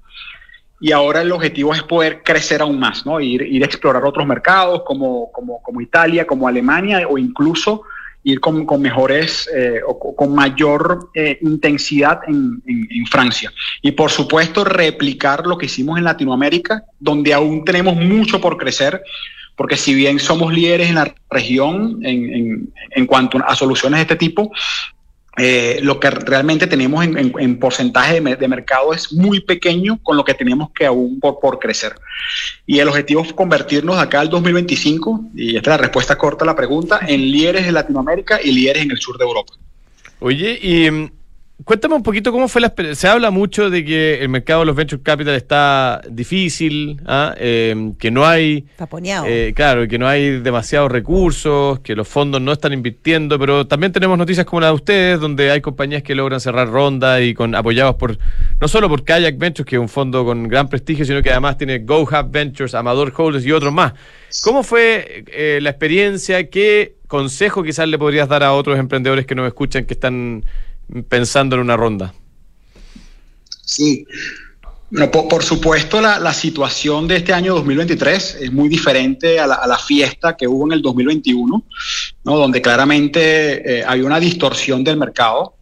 y 0.80 0.92
ahora 0.92 1.22
el 1.22 1.32
objetivo 1.32 1.74
es 1.74 1.82
poder 1.82 2.22
crecer 2.22 2.62
aún 2.62 2.78
más, 2.78 3.04
¿no? 3.04 3.20
Ir, 3.20 3.42
ir 3.42 3.62
a 3.62 3.66
explorar 3.66 4.04
otros 4.04 4.26
mercados 4.26 4.82
como, 4.84 5.30
como, 5.32 5.60
como, 5.62 5.80
Italia, 5.80 6.26
como 6.26 6.46
Alemania 6.46 7.06
o 7.08 7.18
incluso 7.18 7.82
ir 8.22 8.40
con, 8.40 8.64
con 8.66 8.80
mejores 8.80 9.48
eh, 9.54 9.80
o 9.86 10.14
con 10.14 10.34
mayor 10.34 11.10
eh, 11.14 11.38
intensidad 11.42 12.20
en, 12.26 12.62
en, 12.66 13.06
Francia. 13.06 13.52
Y 13.82 13.92
por 13.92 14.10
supuesto 14.10 14.64
replicar 14.64 15.46
lo 15.46 15.56
que 15.56 15.66
hicimos 15.66 15.98
en 15.98 16.04
Latinoamérica, 16.04 16.84
donde 16.98 17.32
aún 17.32 17.64
tenemos 17.64 17.96
mucho 17.96 18.40
por 18.40 18.56
crecer, 18.56 19.02
porque 19.56 19.76
si 19.76 19.94
bien 19.94 20.18
somos 20.18 20.52
líderes 20.52 20.88
en 20.88 20.96
la 20.96 21.14
región 21.30 22.00
en, 22.04 22.72
en 22.90 23.06
cuanto 23.06 23.38
a 23.38 23.56
soluciones 23.56 23.98
de 23.98 24.02
este 24.02 24.16
tipo, 24.16 24.52
eh, 25.38 25.78
lo 25.82 26.00
que 26.00 26.10
realmente 26.10 26.66
tenemos 26.66 27.04
en, 27.04 27.58
porcentaje 27.58 28.20
de, 28.20 28.48
mercado 28.48 28.92
es 28.92 29.12
muy 29.12 29.40
pequeño 29.40 29.98
con 30.02 30.16
lo 30.16 30.24
que 30.24 30.34
tenemos 30.34 30.70
que 30.72 30.86
aún 30.86 31.20
por, 31.20 31.38
por 31.40 31.58
crecer. 31.58 31.94
Y 32.66 32.78
el 32.80 32.88
objetivo 32.88 33.22
es 33.22 33.32
convertirnos 33.32 33.98
acá 33.98 34.20
al 34.20 34.30
2025, 34.30 35.30
y 35.34 35.56
esta 35.56 35.70
es 35.70 35.76
la 35.76 35.82
respuesta 35.82 36.16
corta 36.16 36.44
a 36.44 36.46
la 36.46 36.56
pregunta, 36.56 37.00
en 37.06 37.20
líderes 37.20 37.66
de 37.66 37.72
Latinoamérica 37.72 38.40
y 38.42 38.52
líderes 38.52 38.82
en 38.82 38.90
el 38.90 38.98
sur 38.98 39.16
de 39.16 39.24
Europa. 39.24 39.54
Oye, 40.20 40.58
y 40.60 41.10
Cuéntame 41.64 41.96
un 41.96 42.04
poquito 42.04 42.30
cómo 42.30 42.46
fue 42.46 42.60
la 42.60 42.68
experiencia. 42.68 43.08
Se 43.08 43.12
habla 43.12 43.32
mucho 43.32 43.68
de 43.68 43.84
que 43.84 44.22
el 44.22 44.28
mercado 44.28 44.60
de 44.60 44.66
los 44.66 44.76
venture 44.76 45.02
capital 45.02 45.34
está 45.34 46.00
difícil, 46.08 47.00
¿ah? 47.04 47.34
eh, 47.36 47.92
que 47.98 48.12
no 48.12 48.24
hay. 48.24 48.66
Eh, 49.26 49.52
claro, 49.56 49.88
que 49.88 49.98
no 49.98 50.06
hay 50.06 50.38
demasiados 50.38 50.90
recursos, 50.90 51.80
que 51.80 51.96
los 51.96 52.06
fondos 52.06 52.40
no 52.40 52.52
están 52.52 52.72
invirtiendo, 52.72 53.40
pero 53.40 53.66
también 53.66 53.90
tenemos 53.90 54.16
noticias 54.16 54.46
como 54.46 54.60
la 54.60 54.68
de 54.68 54.74
ustedes, 54.74 55.20
donde 55.20 55.50
hay 55.50 55.60
compañías 55.60 56.04
que 56.04 56.14
logran 56.14 56.40
cerrar 56.40 56.68
rondas 56.68 57.22
y 57.22 57.34
con 57.34 57.56
apoyados 57.56 57.96
por. 57.96 58.16
No 58.60 58.68
solo 58.68 58.88
por 58.88 59.02
Kayak 59.04 59.36
Ventures, 59.36 59.68
que 59.68 59.76
es 59.76 59.80
un 59.80 59.88
fondo 59.88 60.24
con 60.24 60.46
gran 60.46 60.68
prestigio, 60.68 61.04
sino 61.04 61.22
que 61.22 61.30
además 61.30 61.58
tiene 61.58 61.80
GoHub 61.80 62.30
Ventures, 62.30 62.74
Amador 62.76 63.12
Holders 63.16 63.44
y 63.44 63.50
otros 63.50 63.72
más. 63.72 63.94
¿Cómo 64.44 64.62
fue 64.62 65.24
eh, 65.26 65.58
la 65.60 65.70
experiencia? 65.70 66.48
¿Qué 66.48 66.98
consejo 67.08 67.64
quizás 67.64 67.88
le 67.88 67.98
podrías 67.98 68.28
dar 68.28 68.44
a 68.44 68.52
otros 68.52 68.78
emprendedores 68.78 69.26
que 69.26 69.34
nos 69.34 69.46
escuchan 69.46 69.86
que 69.86 69.94
están 69.94 70.44
pensando 71.08 71.56
en 71.56 71.62
una 71.62 71.76
ronda? 71.76 72.14
Sí. 73.64 74.06
por, 75.12 75.42
supuesto, 75.44 76.00
la, 76.00 76.32
situación 76.32 77.06
de 77.06 77.16
este 77.16 77.32
año 77.32 77.54
2023 77.54 78.38
es 78.40 78.52
muy 78.52 78.68
diferente 78.68 79.38
a 79.38 79.46
la, 79.46 79.78
fiesta 79.78 80.36
que 80.36 80.48
hubo 80.48 80.66
en 80.66 80.72
el 80.72 80.82
2021, 80.82 81.64
¿no? 82.24 82.36
donde 82.36 82.62
claramente 82.62 83.80
eh, 83.80 83.84
había 83.86 84.06
una 84.06 84.18
distorsión 84.18 84.82
del 84.82 84.96
mercado, 84.96 85.54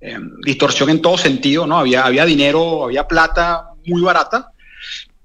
eh, 0.00 0.18
distorsión 0.44 0.90
en 0.90 1.00
todo 1.00 1.16
sentido, 1.16 1.66
¿no? 1.66 1.78
había, 1.78 2.04
había 2.04 2.26
dinero, 2.26 2.84
había 2.84 3.08
plata 3.08 3.70
muy 3.86 4.02
barata, 4.02 4.50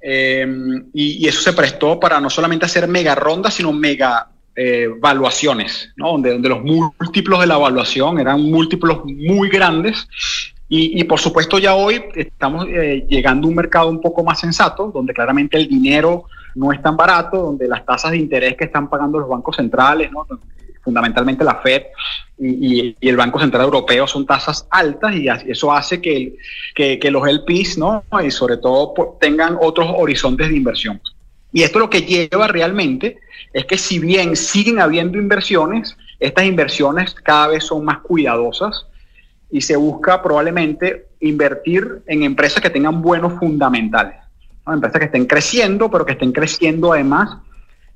eh, 0.02 0.48
y, 0.93 1.26
y, 1.26 1.28
eso 1.28 1.41
se 1.41 1.52
prestó 1.52 2.00
para 2.00 2.22
no 2.22 2.30
solamente 2.30 2.65
hacer 2.65 2.88
mega 2.88 3.15
rondas, 3.15 3.56
sino 3.56 3.74
mega 3.74 4.30
eh, 4.56 4.90
valuaciones, 5.00 5.92
donde, 5.96 6.38
los 6.40 6.62
múltiplos 6.64 7.40
de 7.40 7.48
la 7.48 7.56
evaluación 7.56 8.20
eran 8.20 8.42
múltiplos 8.42 9.06
muy 9.06 9.50
grandes. 9.50 10.08
Y, 10.72 11.04
por 11.06 11.20
supuesto 11.20 11.58
ya 11.58 11.74
hoy 11.74 12.00
estamos 12.14 12.68
eh, 12.70 13.04
llegando 13.10 13.48
a 13.48 13.50
un 13.50 13.56
mercado 13.56 13.90
un 13.90 14.00
poco 14.00 14.24
más 14.24 14.40
sensato, 14.40 14.92
donde 14.94 15.16
claramente 15.16 15.58
el 15.58 15.68
dinero 15.68 16.26
no 16.54 16.72
es 16.72 16.80
tan 16.82 16.96
barato, 16.96 17.38
donde 17.38 17.68
las 17.68 17.84
tasas 17.86 18.12
de 18.12 18.18
interés 18.18 18.56
que 18.56 18.66
están 18.66 18.88
pagando 18.88 19.18
los 19.18 19.28
bancos 19.28 19.56
centrales, 19.56 20.12
fundamentalmente 20.84 21.44
la 21.44 21.56
Fed 21.56 21.84
y, 22.38 22.96
el 23.02 23.18
Banco 23.18 23.40
Central 23.40 23.64
Europeo 23.64 24.08
son 24.08 24.26
tasas 24.26 24.68
altas 24.70 25.16
y 25.16 25.28
eso 25.48 25.72
hace 25.72 26.02
que, 26.02 26.38
los 27.10 27.28
LPs 27.28 27.78
¿no? 27.78 28.04
y 28.24 28.32
sobre 28.32 28.58
todo 28.58 29.18
tengan 29.20 29.58
otros 29.62 29.88
horizontes 29.98 30.50
de 30.50 30.56
inversión. 30.56 31.02
Y 31.52 31.64
esto 31.64 31.80
lo 31.80 31.90
que 31.90 32.02
lleva 32.02 32.48
realmente 32.48 33.20
es 33.54 33.66
que 33.66 33.78
si 33.78 34.00
bien 34.00 34.36
siguen 34.36 34.80
habiendo 34.80 35.18
inversiones, 35.18 35.98
estas 36.20 36.46
inversiones 36.46 37.14
cada 37.16 37.48
vez 37.48 37.64
son 37.64 37.86
más 37.86 38.00
cuidadosas 38.00 38.86
y 39.52 39.62
se 39.62 39.76
busca 39.76 40.22
probablemente 40.22 41.08
invertir 41.22 42.02
en 42.06 42.24
empresas 42.24 42.62
que 42.62 42.70
tengan 42.70 43.02
buenos 43.02 43.40
fundamentales, 43.40 44.16
empresas 44.68 45.00
que 45.00 45.06
estén 45.06 45.26
creciendo, 45.26 45.90
pero 45.90 46.06
que 46.06 46.12
estén 46.14 46.32
creciendo 46.32 46.94
además 46.94 47.38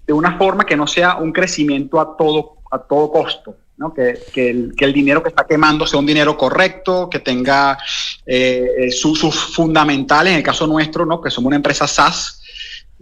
de 0.07 0.13
una 0.13 0.37
forma 0.37 0.65
que 0.65 0.75
no 0.75 0.87
sea 0.87 1.17
un 1.17 1.31
crecimiento 1.31 1.99
a 1.99 2.17
todo, 2.17 2.57
a 2.71 2.79
todo 2.79 3.11
costo, 3.11 3.55
que, 3.95 4.49
el, 4.49 4.93
dinero 4.93 5.21
que 5.21 5.29
está 5.29 5.45
quemando 5.45 5.85
sea 5.85 5.99
un 5.99 6.05
dinero 6.05 6.37
correcto, 6.37 7.09
que 7.09 7.19
tenga 7.19 7.77
eh, 8.25 8.89
sus, 8.91 9.19
fundamentales, 9.53 10.31
en 10.31 10.37
el 10.37 10.43
caso 10.43 10.67
nuestro, 10.67 11.05
¿no? 11.05 11.21
que 11.21 11.29
somos 11.29 11.47
una 11.47 11.57
empresa 11.57 11.87
SaaS, 11.87 12.42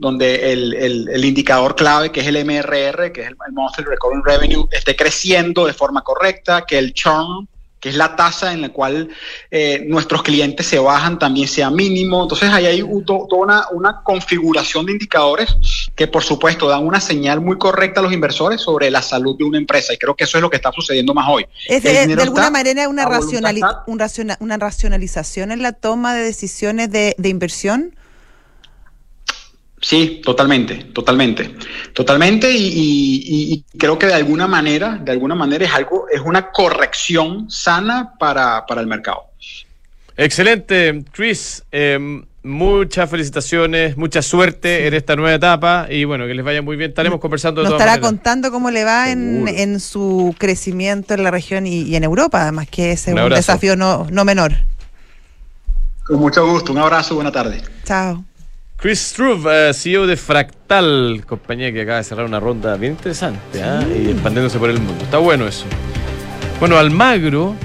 donde 0.01 0.51
el, 0.51 1.23
indicador 1.23 1.75
clave, 1.75 2.11
que 2.11 2.21
es 2.21 2.27
el 2.27 2.43
MRR, 2.43 3.11
que 3.11 3.21
es 3.21 3.27
el, 3.27 3.35
Monthly 3.53 3.85
Recurring 3.85 4.23
Revenue, 4.25 4.67
esté 4.71 4.95
creciendo 4.95 5.67
de 5.67 5.73
forma 5.73 6.01
correcta, 6.01 6.65
que 6.65 6.79
el 6.79 6.91
churn, 6.93 7.47
que 7.79 7.89
es 7.89 7.95
la 7.95 8.15
tasa 8.15 8.51
en 8.51 8.61
la 8.61 8.69
cual 8.69 9.09
eh, 9.51 9.85
nuestros 9.87 10.23
clientes 10.23 10.65
se 10.65 10.79
bajan, 10.79 11.19
también 11.19 11.47
sea 11.47 11.69
mínimo. 11.69 12.23
Entonces 12.23 12.49
ahí 12.49 12.65
hay 12.65 12.83
toda 13.05 13.67
una, 13.71 14.01
configuración 14.03 14.87
de 14.87 14.93
indicadores 14.93 15.55
que 15.95 16.07
por 16.07 16.23
supuesto 16.23 16.67
dan 16.67 16.85
una 16.85 16.99
señal 16.99 17.39
muy 17.39 17.59
correcta 17.59 17.99
a 17.99 18.03
los 18.03 18.11
inversores 18.11 18.59
sobre 18.61 18.89
la 18.89 19.03
salud 19.03 19.37
de 19.37 19.43
una 19.43 19.59
empresa 19.59 19.93
y 19.93 19.97
creo 19.97 20.15
que 20.15 20.23
eso 20.23 20.39
es 20.39 20.41
lo 20.41 20.49
que 20.49 20.55
está 20.55 20.71
sucediendo 20.71 21.13
más 21.13 21.27
hoy. 21.29 21.45
Es, 21.67 21.83
de, 21.83 21.99
alguna 22.19 22.49
manera 22.49 22.89
una, 22.89 23.07
una 24.39 24.57
racionalización 24.57 25.51
en 25.51 25.61
la 25.61 25.73
toma 25.73 26.15
de 26.15 26.23
decisiones 26.23 26.91
de, 26.91 27.13
de 27.17 27.29
inversión. 27.29 27.95
Sí, 29.81 30.21
totalmente, 30.23 30.75
totalmente, 30.93 31.55
totalmente 31.93 32.51
y, 32.53 33.65
creo 33.77 33.97
que 33.97 34.05
de 34.05 34.13
alguna 34.13 34.47
manera, 34.47 34.99
de 35.01 35.11
alguna 35.11 35.33
manera 35.33 35.65
es 35.65 35.73
algo, 35.73 36.05
es 36.07 36.21
una 36.21 36.51
corrección 36.51 37.49
sana 37.49 38.13
para, 38.19 38.63
el 38.77 38.87
mercado. 38.87 39.23
Excelente, 40.15 41.03
Chris. 41.11 41.63
Em, 41.71 42.23
muchas 42.43 43.09
felicitaciones, 43.09 43.97
mucha 43.97 44.21
suerte 44.21 44.85
en 44.85 44.93
esta 44.93 45.15
nueva 45.15 45.33
etapa 45.33 45.87
y 45.89 46.03
bueno, 46.03 46.27
que 46.27 46.35
les 46.35 46.45
vaya 46.45 46.61
muy 46.61 46.77
bien. 46.77 46.91
Estaremos 46.91 47.19
conversando. 47.19 47.63
Nos 47.63 47.71
estará 47.71 47.99
contando 47.99 48.51
cómo 48.51 48.69
le 48.69 48.83
va 48.83 49.09
en, 49.09 49.79
su 49.79 50.35
crecimiento 50.37 51.15
en 51.15 51.23
la 51.23 51.31
región 51.31 51.65
y, 51.65 51.95
en 51.95 52.03
Europa, 52.03 52.43
además 52.43 52.67
que 52.69 52.91
es 52.91 53.07
un, 53.07 53.29
desafío 53.29 53.75
no, 53.75 54.05
no 54.11 54.25
menor. 54.25 54.53
Con 56.05 56.19
mucho 56.19 56.45
gusto, 56.45 56.71
un 56.71 56.77
abrazo, 56.77 57.15
buena 57.15 57.31
tarde. 57.31 57.63
Chao. 57.83 58.23
Chris 58.81 58.99
Struve, 58.99 59.69
eh, 59.69 59.73
CEO 59.75 60.07
de 60.07 60.17
Fractal, 60.17 61.23
compañía 61.27 61.71
que 61.71 61.81
acaba 61.83 61.97
de 61.97 62.03
cerrar 62.03 62.25
una 62.25 62.39
ronda 62.39 62.77
bien 62.77 62.93
interesante 62.93 63.61
¿ah? 63.61 63.85
y 63.87 64.09
expandiéndose 64.09 64.57
por 64.57 64.71
el 64.71 64.79
mundo. 64.79 65.03
Está 65.03 65.19
bueno 65.19 65.47
eso. 65.47 65.65
Bueno, 66.59 66.79
Almagro, 66.79 67.55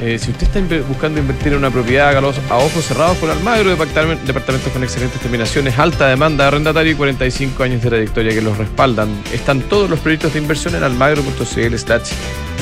eh, 0.00 0.18
si 0.18 0.30
usted 0.30 0.46
está 0.46 0.60
buscando 0.86 1.18
invertir 1.20 1.52
en 1.52 1.58
una 1.58 1.70
propiedad, 1.70 2.08
hágalo 2.08 2.32
a 2.50 2.56
ojos 2.56 2.84
cerrados 2.84 3.16
con 3.18 3.30
Almagro, 3.30 3.70
departamentos 3.70 4.72
con 4.72 4.82
excelentes 4.82 5.20
terminaciones, 5.20 5.78
alta 5.78 6.08
demanda 6.08 6.44
de 6.44 6.48
arrendatario 6.48 6.92
y 6.92 6.94
45 6.94 7.62
años 7.62 7.82
de 7.82 7.88
trayectoria 7.88 8.34
que 8.34 8.42
los 8.42 8.58
respaldan. 8.58 9.08
Están 9.32 9.62
todos 9.62 9.88
los 9.88 9.98
proyectos 10.00 10.34
de 10.34 10.40
inversión 10.40 10.74
en 10.74 10.84
almagro.cl 10.84 11.76
slash 11.76 12.12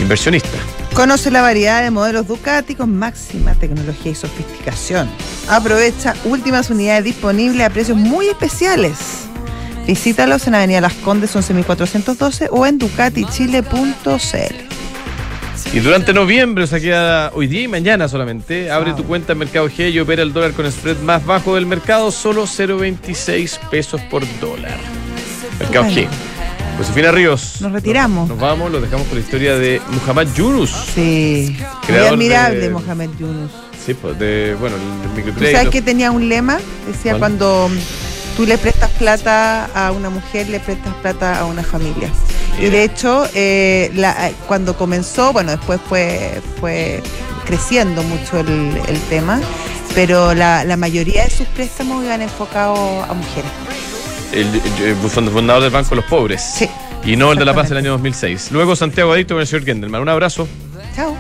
inversionista. 0.01 0.59
Conoce 0.95 1.33
la 1.33 1.43
variedad 1.43 1.83
de 1.83 1.91
modelos 1.91 2.29
Ducati 2.29 2.77
con 2.77 2.97
máxima 2.97 3.55
tecnología 3.55 4.13
y 4.13 4.15
sofisticación. 4.15 5.09
Aprovecha 5.49 6.15
últimas 6.25 6.71
unidades 6.71 7.03
disponibles 7.03 7.67
a 7.67 7.71
precios 7.71 7.99
muy 7.99 8.29
especiales. 8.29 9.25
Visítalos 9.87 10.47
en 10.47 10.55
Avenida 10.55 10.81
Las 10.81 10.95
Condes 10.95 11.35
11.412 11.35 12.49
o 12.51 12.65
en 12.65 12.79
ducatichile.cl. 12.79 14.74
Y 15.73 15.81
durante 15.81 16.13
noviembre, 16.13 16.65
o 16.65 16.67
sea, 16.69 16.79
queda 16.79 17.33
hoy 17.35 17.49
día 17.49 17.63
y 17.63 17.69
mañana 17.69 18.07
solamente, 18.09 18.71
abre 18.71 18.91
Wow. 18.93 19.01
tu 19.01 19.05
cuenta 19.07 19.33
en 19.33 19.39
Mercado 19.39 19.69
G 19.69 19.91
y 19.93 19.99
opera 19.99 20.23
el 20.23 20.33
dólar 20.33 20.53
con 20.53 20.67
el 20.67 20.73
spread 20.73 20.99
más 20.99 21.25
bajo 21.27 21.57
del 21.57 21.67
mercado, 21.67 22.13
solo 22.13 22.47
0.26 22.47 23.59
pesos 23.71 24.01
por 24.03 24.23
dólar. 24.41 24.77
Mercado 25.59 25.87
G. 25.87 25.95
Bueno. 25.95 26.11
Josefina 26.79 27.11
Ríos. 27.13 27.61
Nos 27.61 27.73
retiramos. 27.73 28.29
Nos 28.29 28.39
vamos, 28.39 28.71
lo 28.71 28.81
dejamos 28.81 29.07
con 29.07 29.17
la 29.19 29.25
historia 29.25 29.57
de 29.57 29.81
Muhammad 29.91 30.27
Yunus. 30.37 30.71
Sí. 30.95 31.57
Muy 31.89 31.99
admirable, 31.99 32.59
de- 32.61 32.71
Mohamed 32.71 33.11
Yunus. 33.19 33.51
Sí, 33.85 33.95
pues 33.95 34.19
de, 34.19 34.57
bueno, 34.59 34.77
el 34.77 34.83
¿Tú 35.09 35.15
microcrédito. 35.17 35.59
sabes 35.59 35.71
que 35.73 35.83
tenía 35.83 36.11
un 36.11 36.29
lema? 36.29 36.59
Decía 36.87 37.19
cuando 37.19 37.69
tú 38.37 38.45
le 38.47 38.59
prestas 38.59 38.91
plata 38.93 39.67
a 39.75 39.93
una 39.93 40.09
mujer, 40.11 40.49
le 40.49 40.59
prestas 40.61 40.95
plata 41.03 41.39
a 41.39 41.45
una 41.47 41.63
familia. 41.63 42.09
Y 42.61 42.67
de 42.71 42.85
hecho, 42.85 43.27
eh, 43.35 43.91
la- 43.95 44.29
eh, 44.29 44.35
cuando 44.47 44.77
comenzó, 44.77 45.33
bueno, 45.33 45.51
después 45.53 45.81
fue, 45.89 46.41
fue 46.61 47.03
creciendo 47.45 48.03
mucho 48.03 48.39
el, 48.41 48.81
el 48.89 49.01
tema, 49.09 49.41
pero 49.95 50.35
la, 50.35 50.65
la 50.65 50.77
mayoría 50.77 51.25
de 51.25 51.31
sus 51.31 51.47
préstamos 51.49 52.05
iban 52.05 52.23
enfocados 52.23 52.79
a 53.09 53.13
mujeres. 53.13 53.51
El, 54.33 54.47
el- 54.83 54.89
el 54.89 55.31
fundador 55.31 55.63
del 55.63 55.71
Banco 55.71 55.91
de 55.91 55.97
los 55.97 56.05
Pobres. 56.07 56.43
Sí. 56.43 56.69
Y 57.05 57.17
Nobel 57.17 57.39
de 57.39 57.45
la 57.45 57.53
Paz 57.55 57.67
en 57.71 57.77
el 57.77 57.79
Exactamente. 57.85 57.89
año 57.89 57.93
2006. 57.93 58.53
Luego 58.53 58.77
Santiago 58.77 59.13
Adicto 59.13 59.35
con 59.35 59.43
el 59.43 59.47
señor 59.47 59.65
Gendelman. 59.67 60.01
Un 60.01 60.09
abrazo. 60.09 60.49
Chao. 60.97 61.15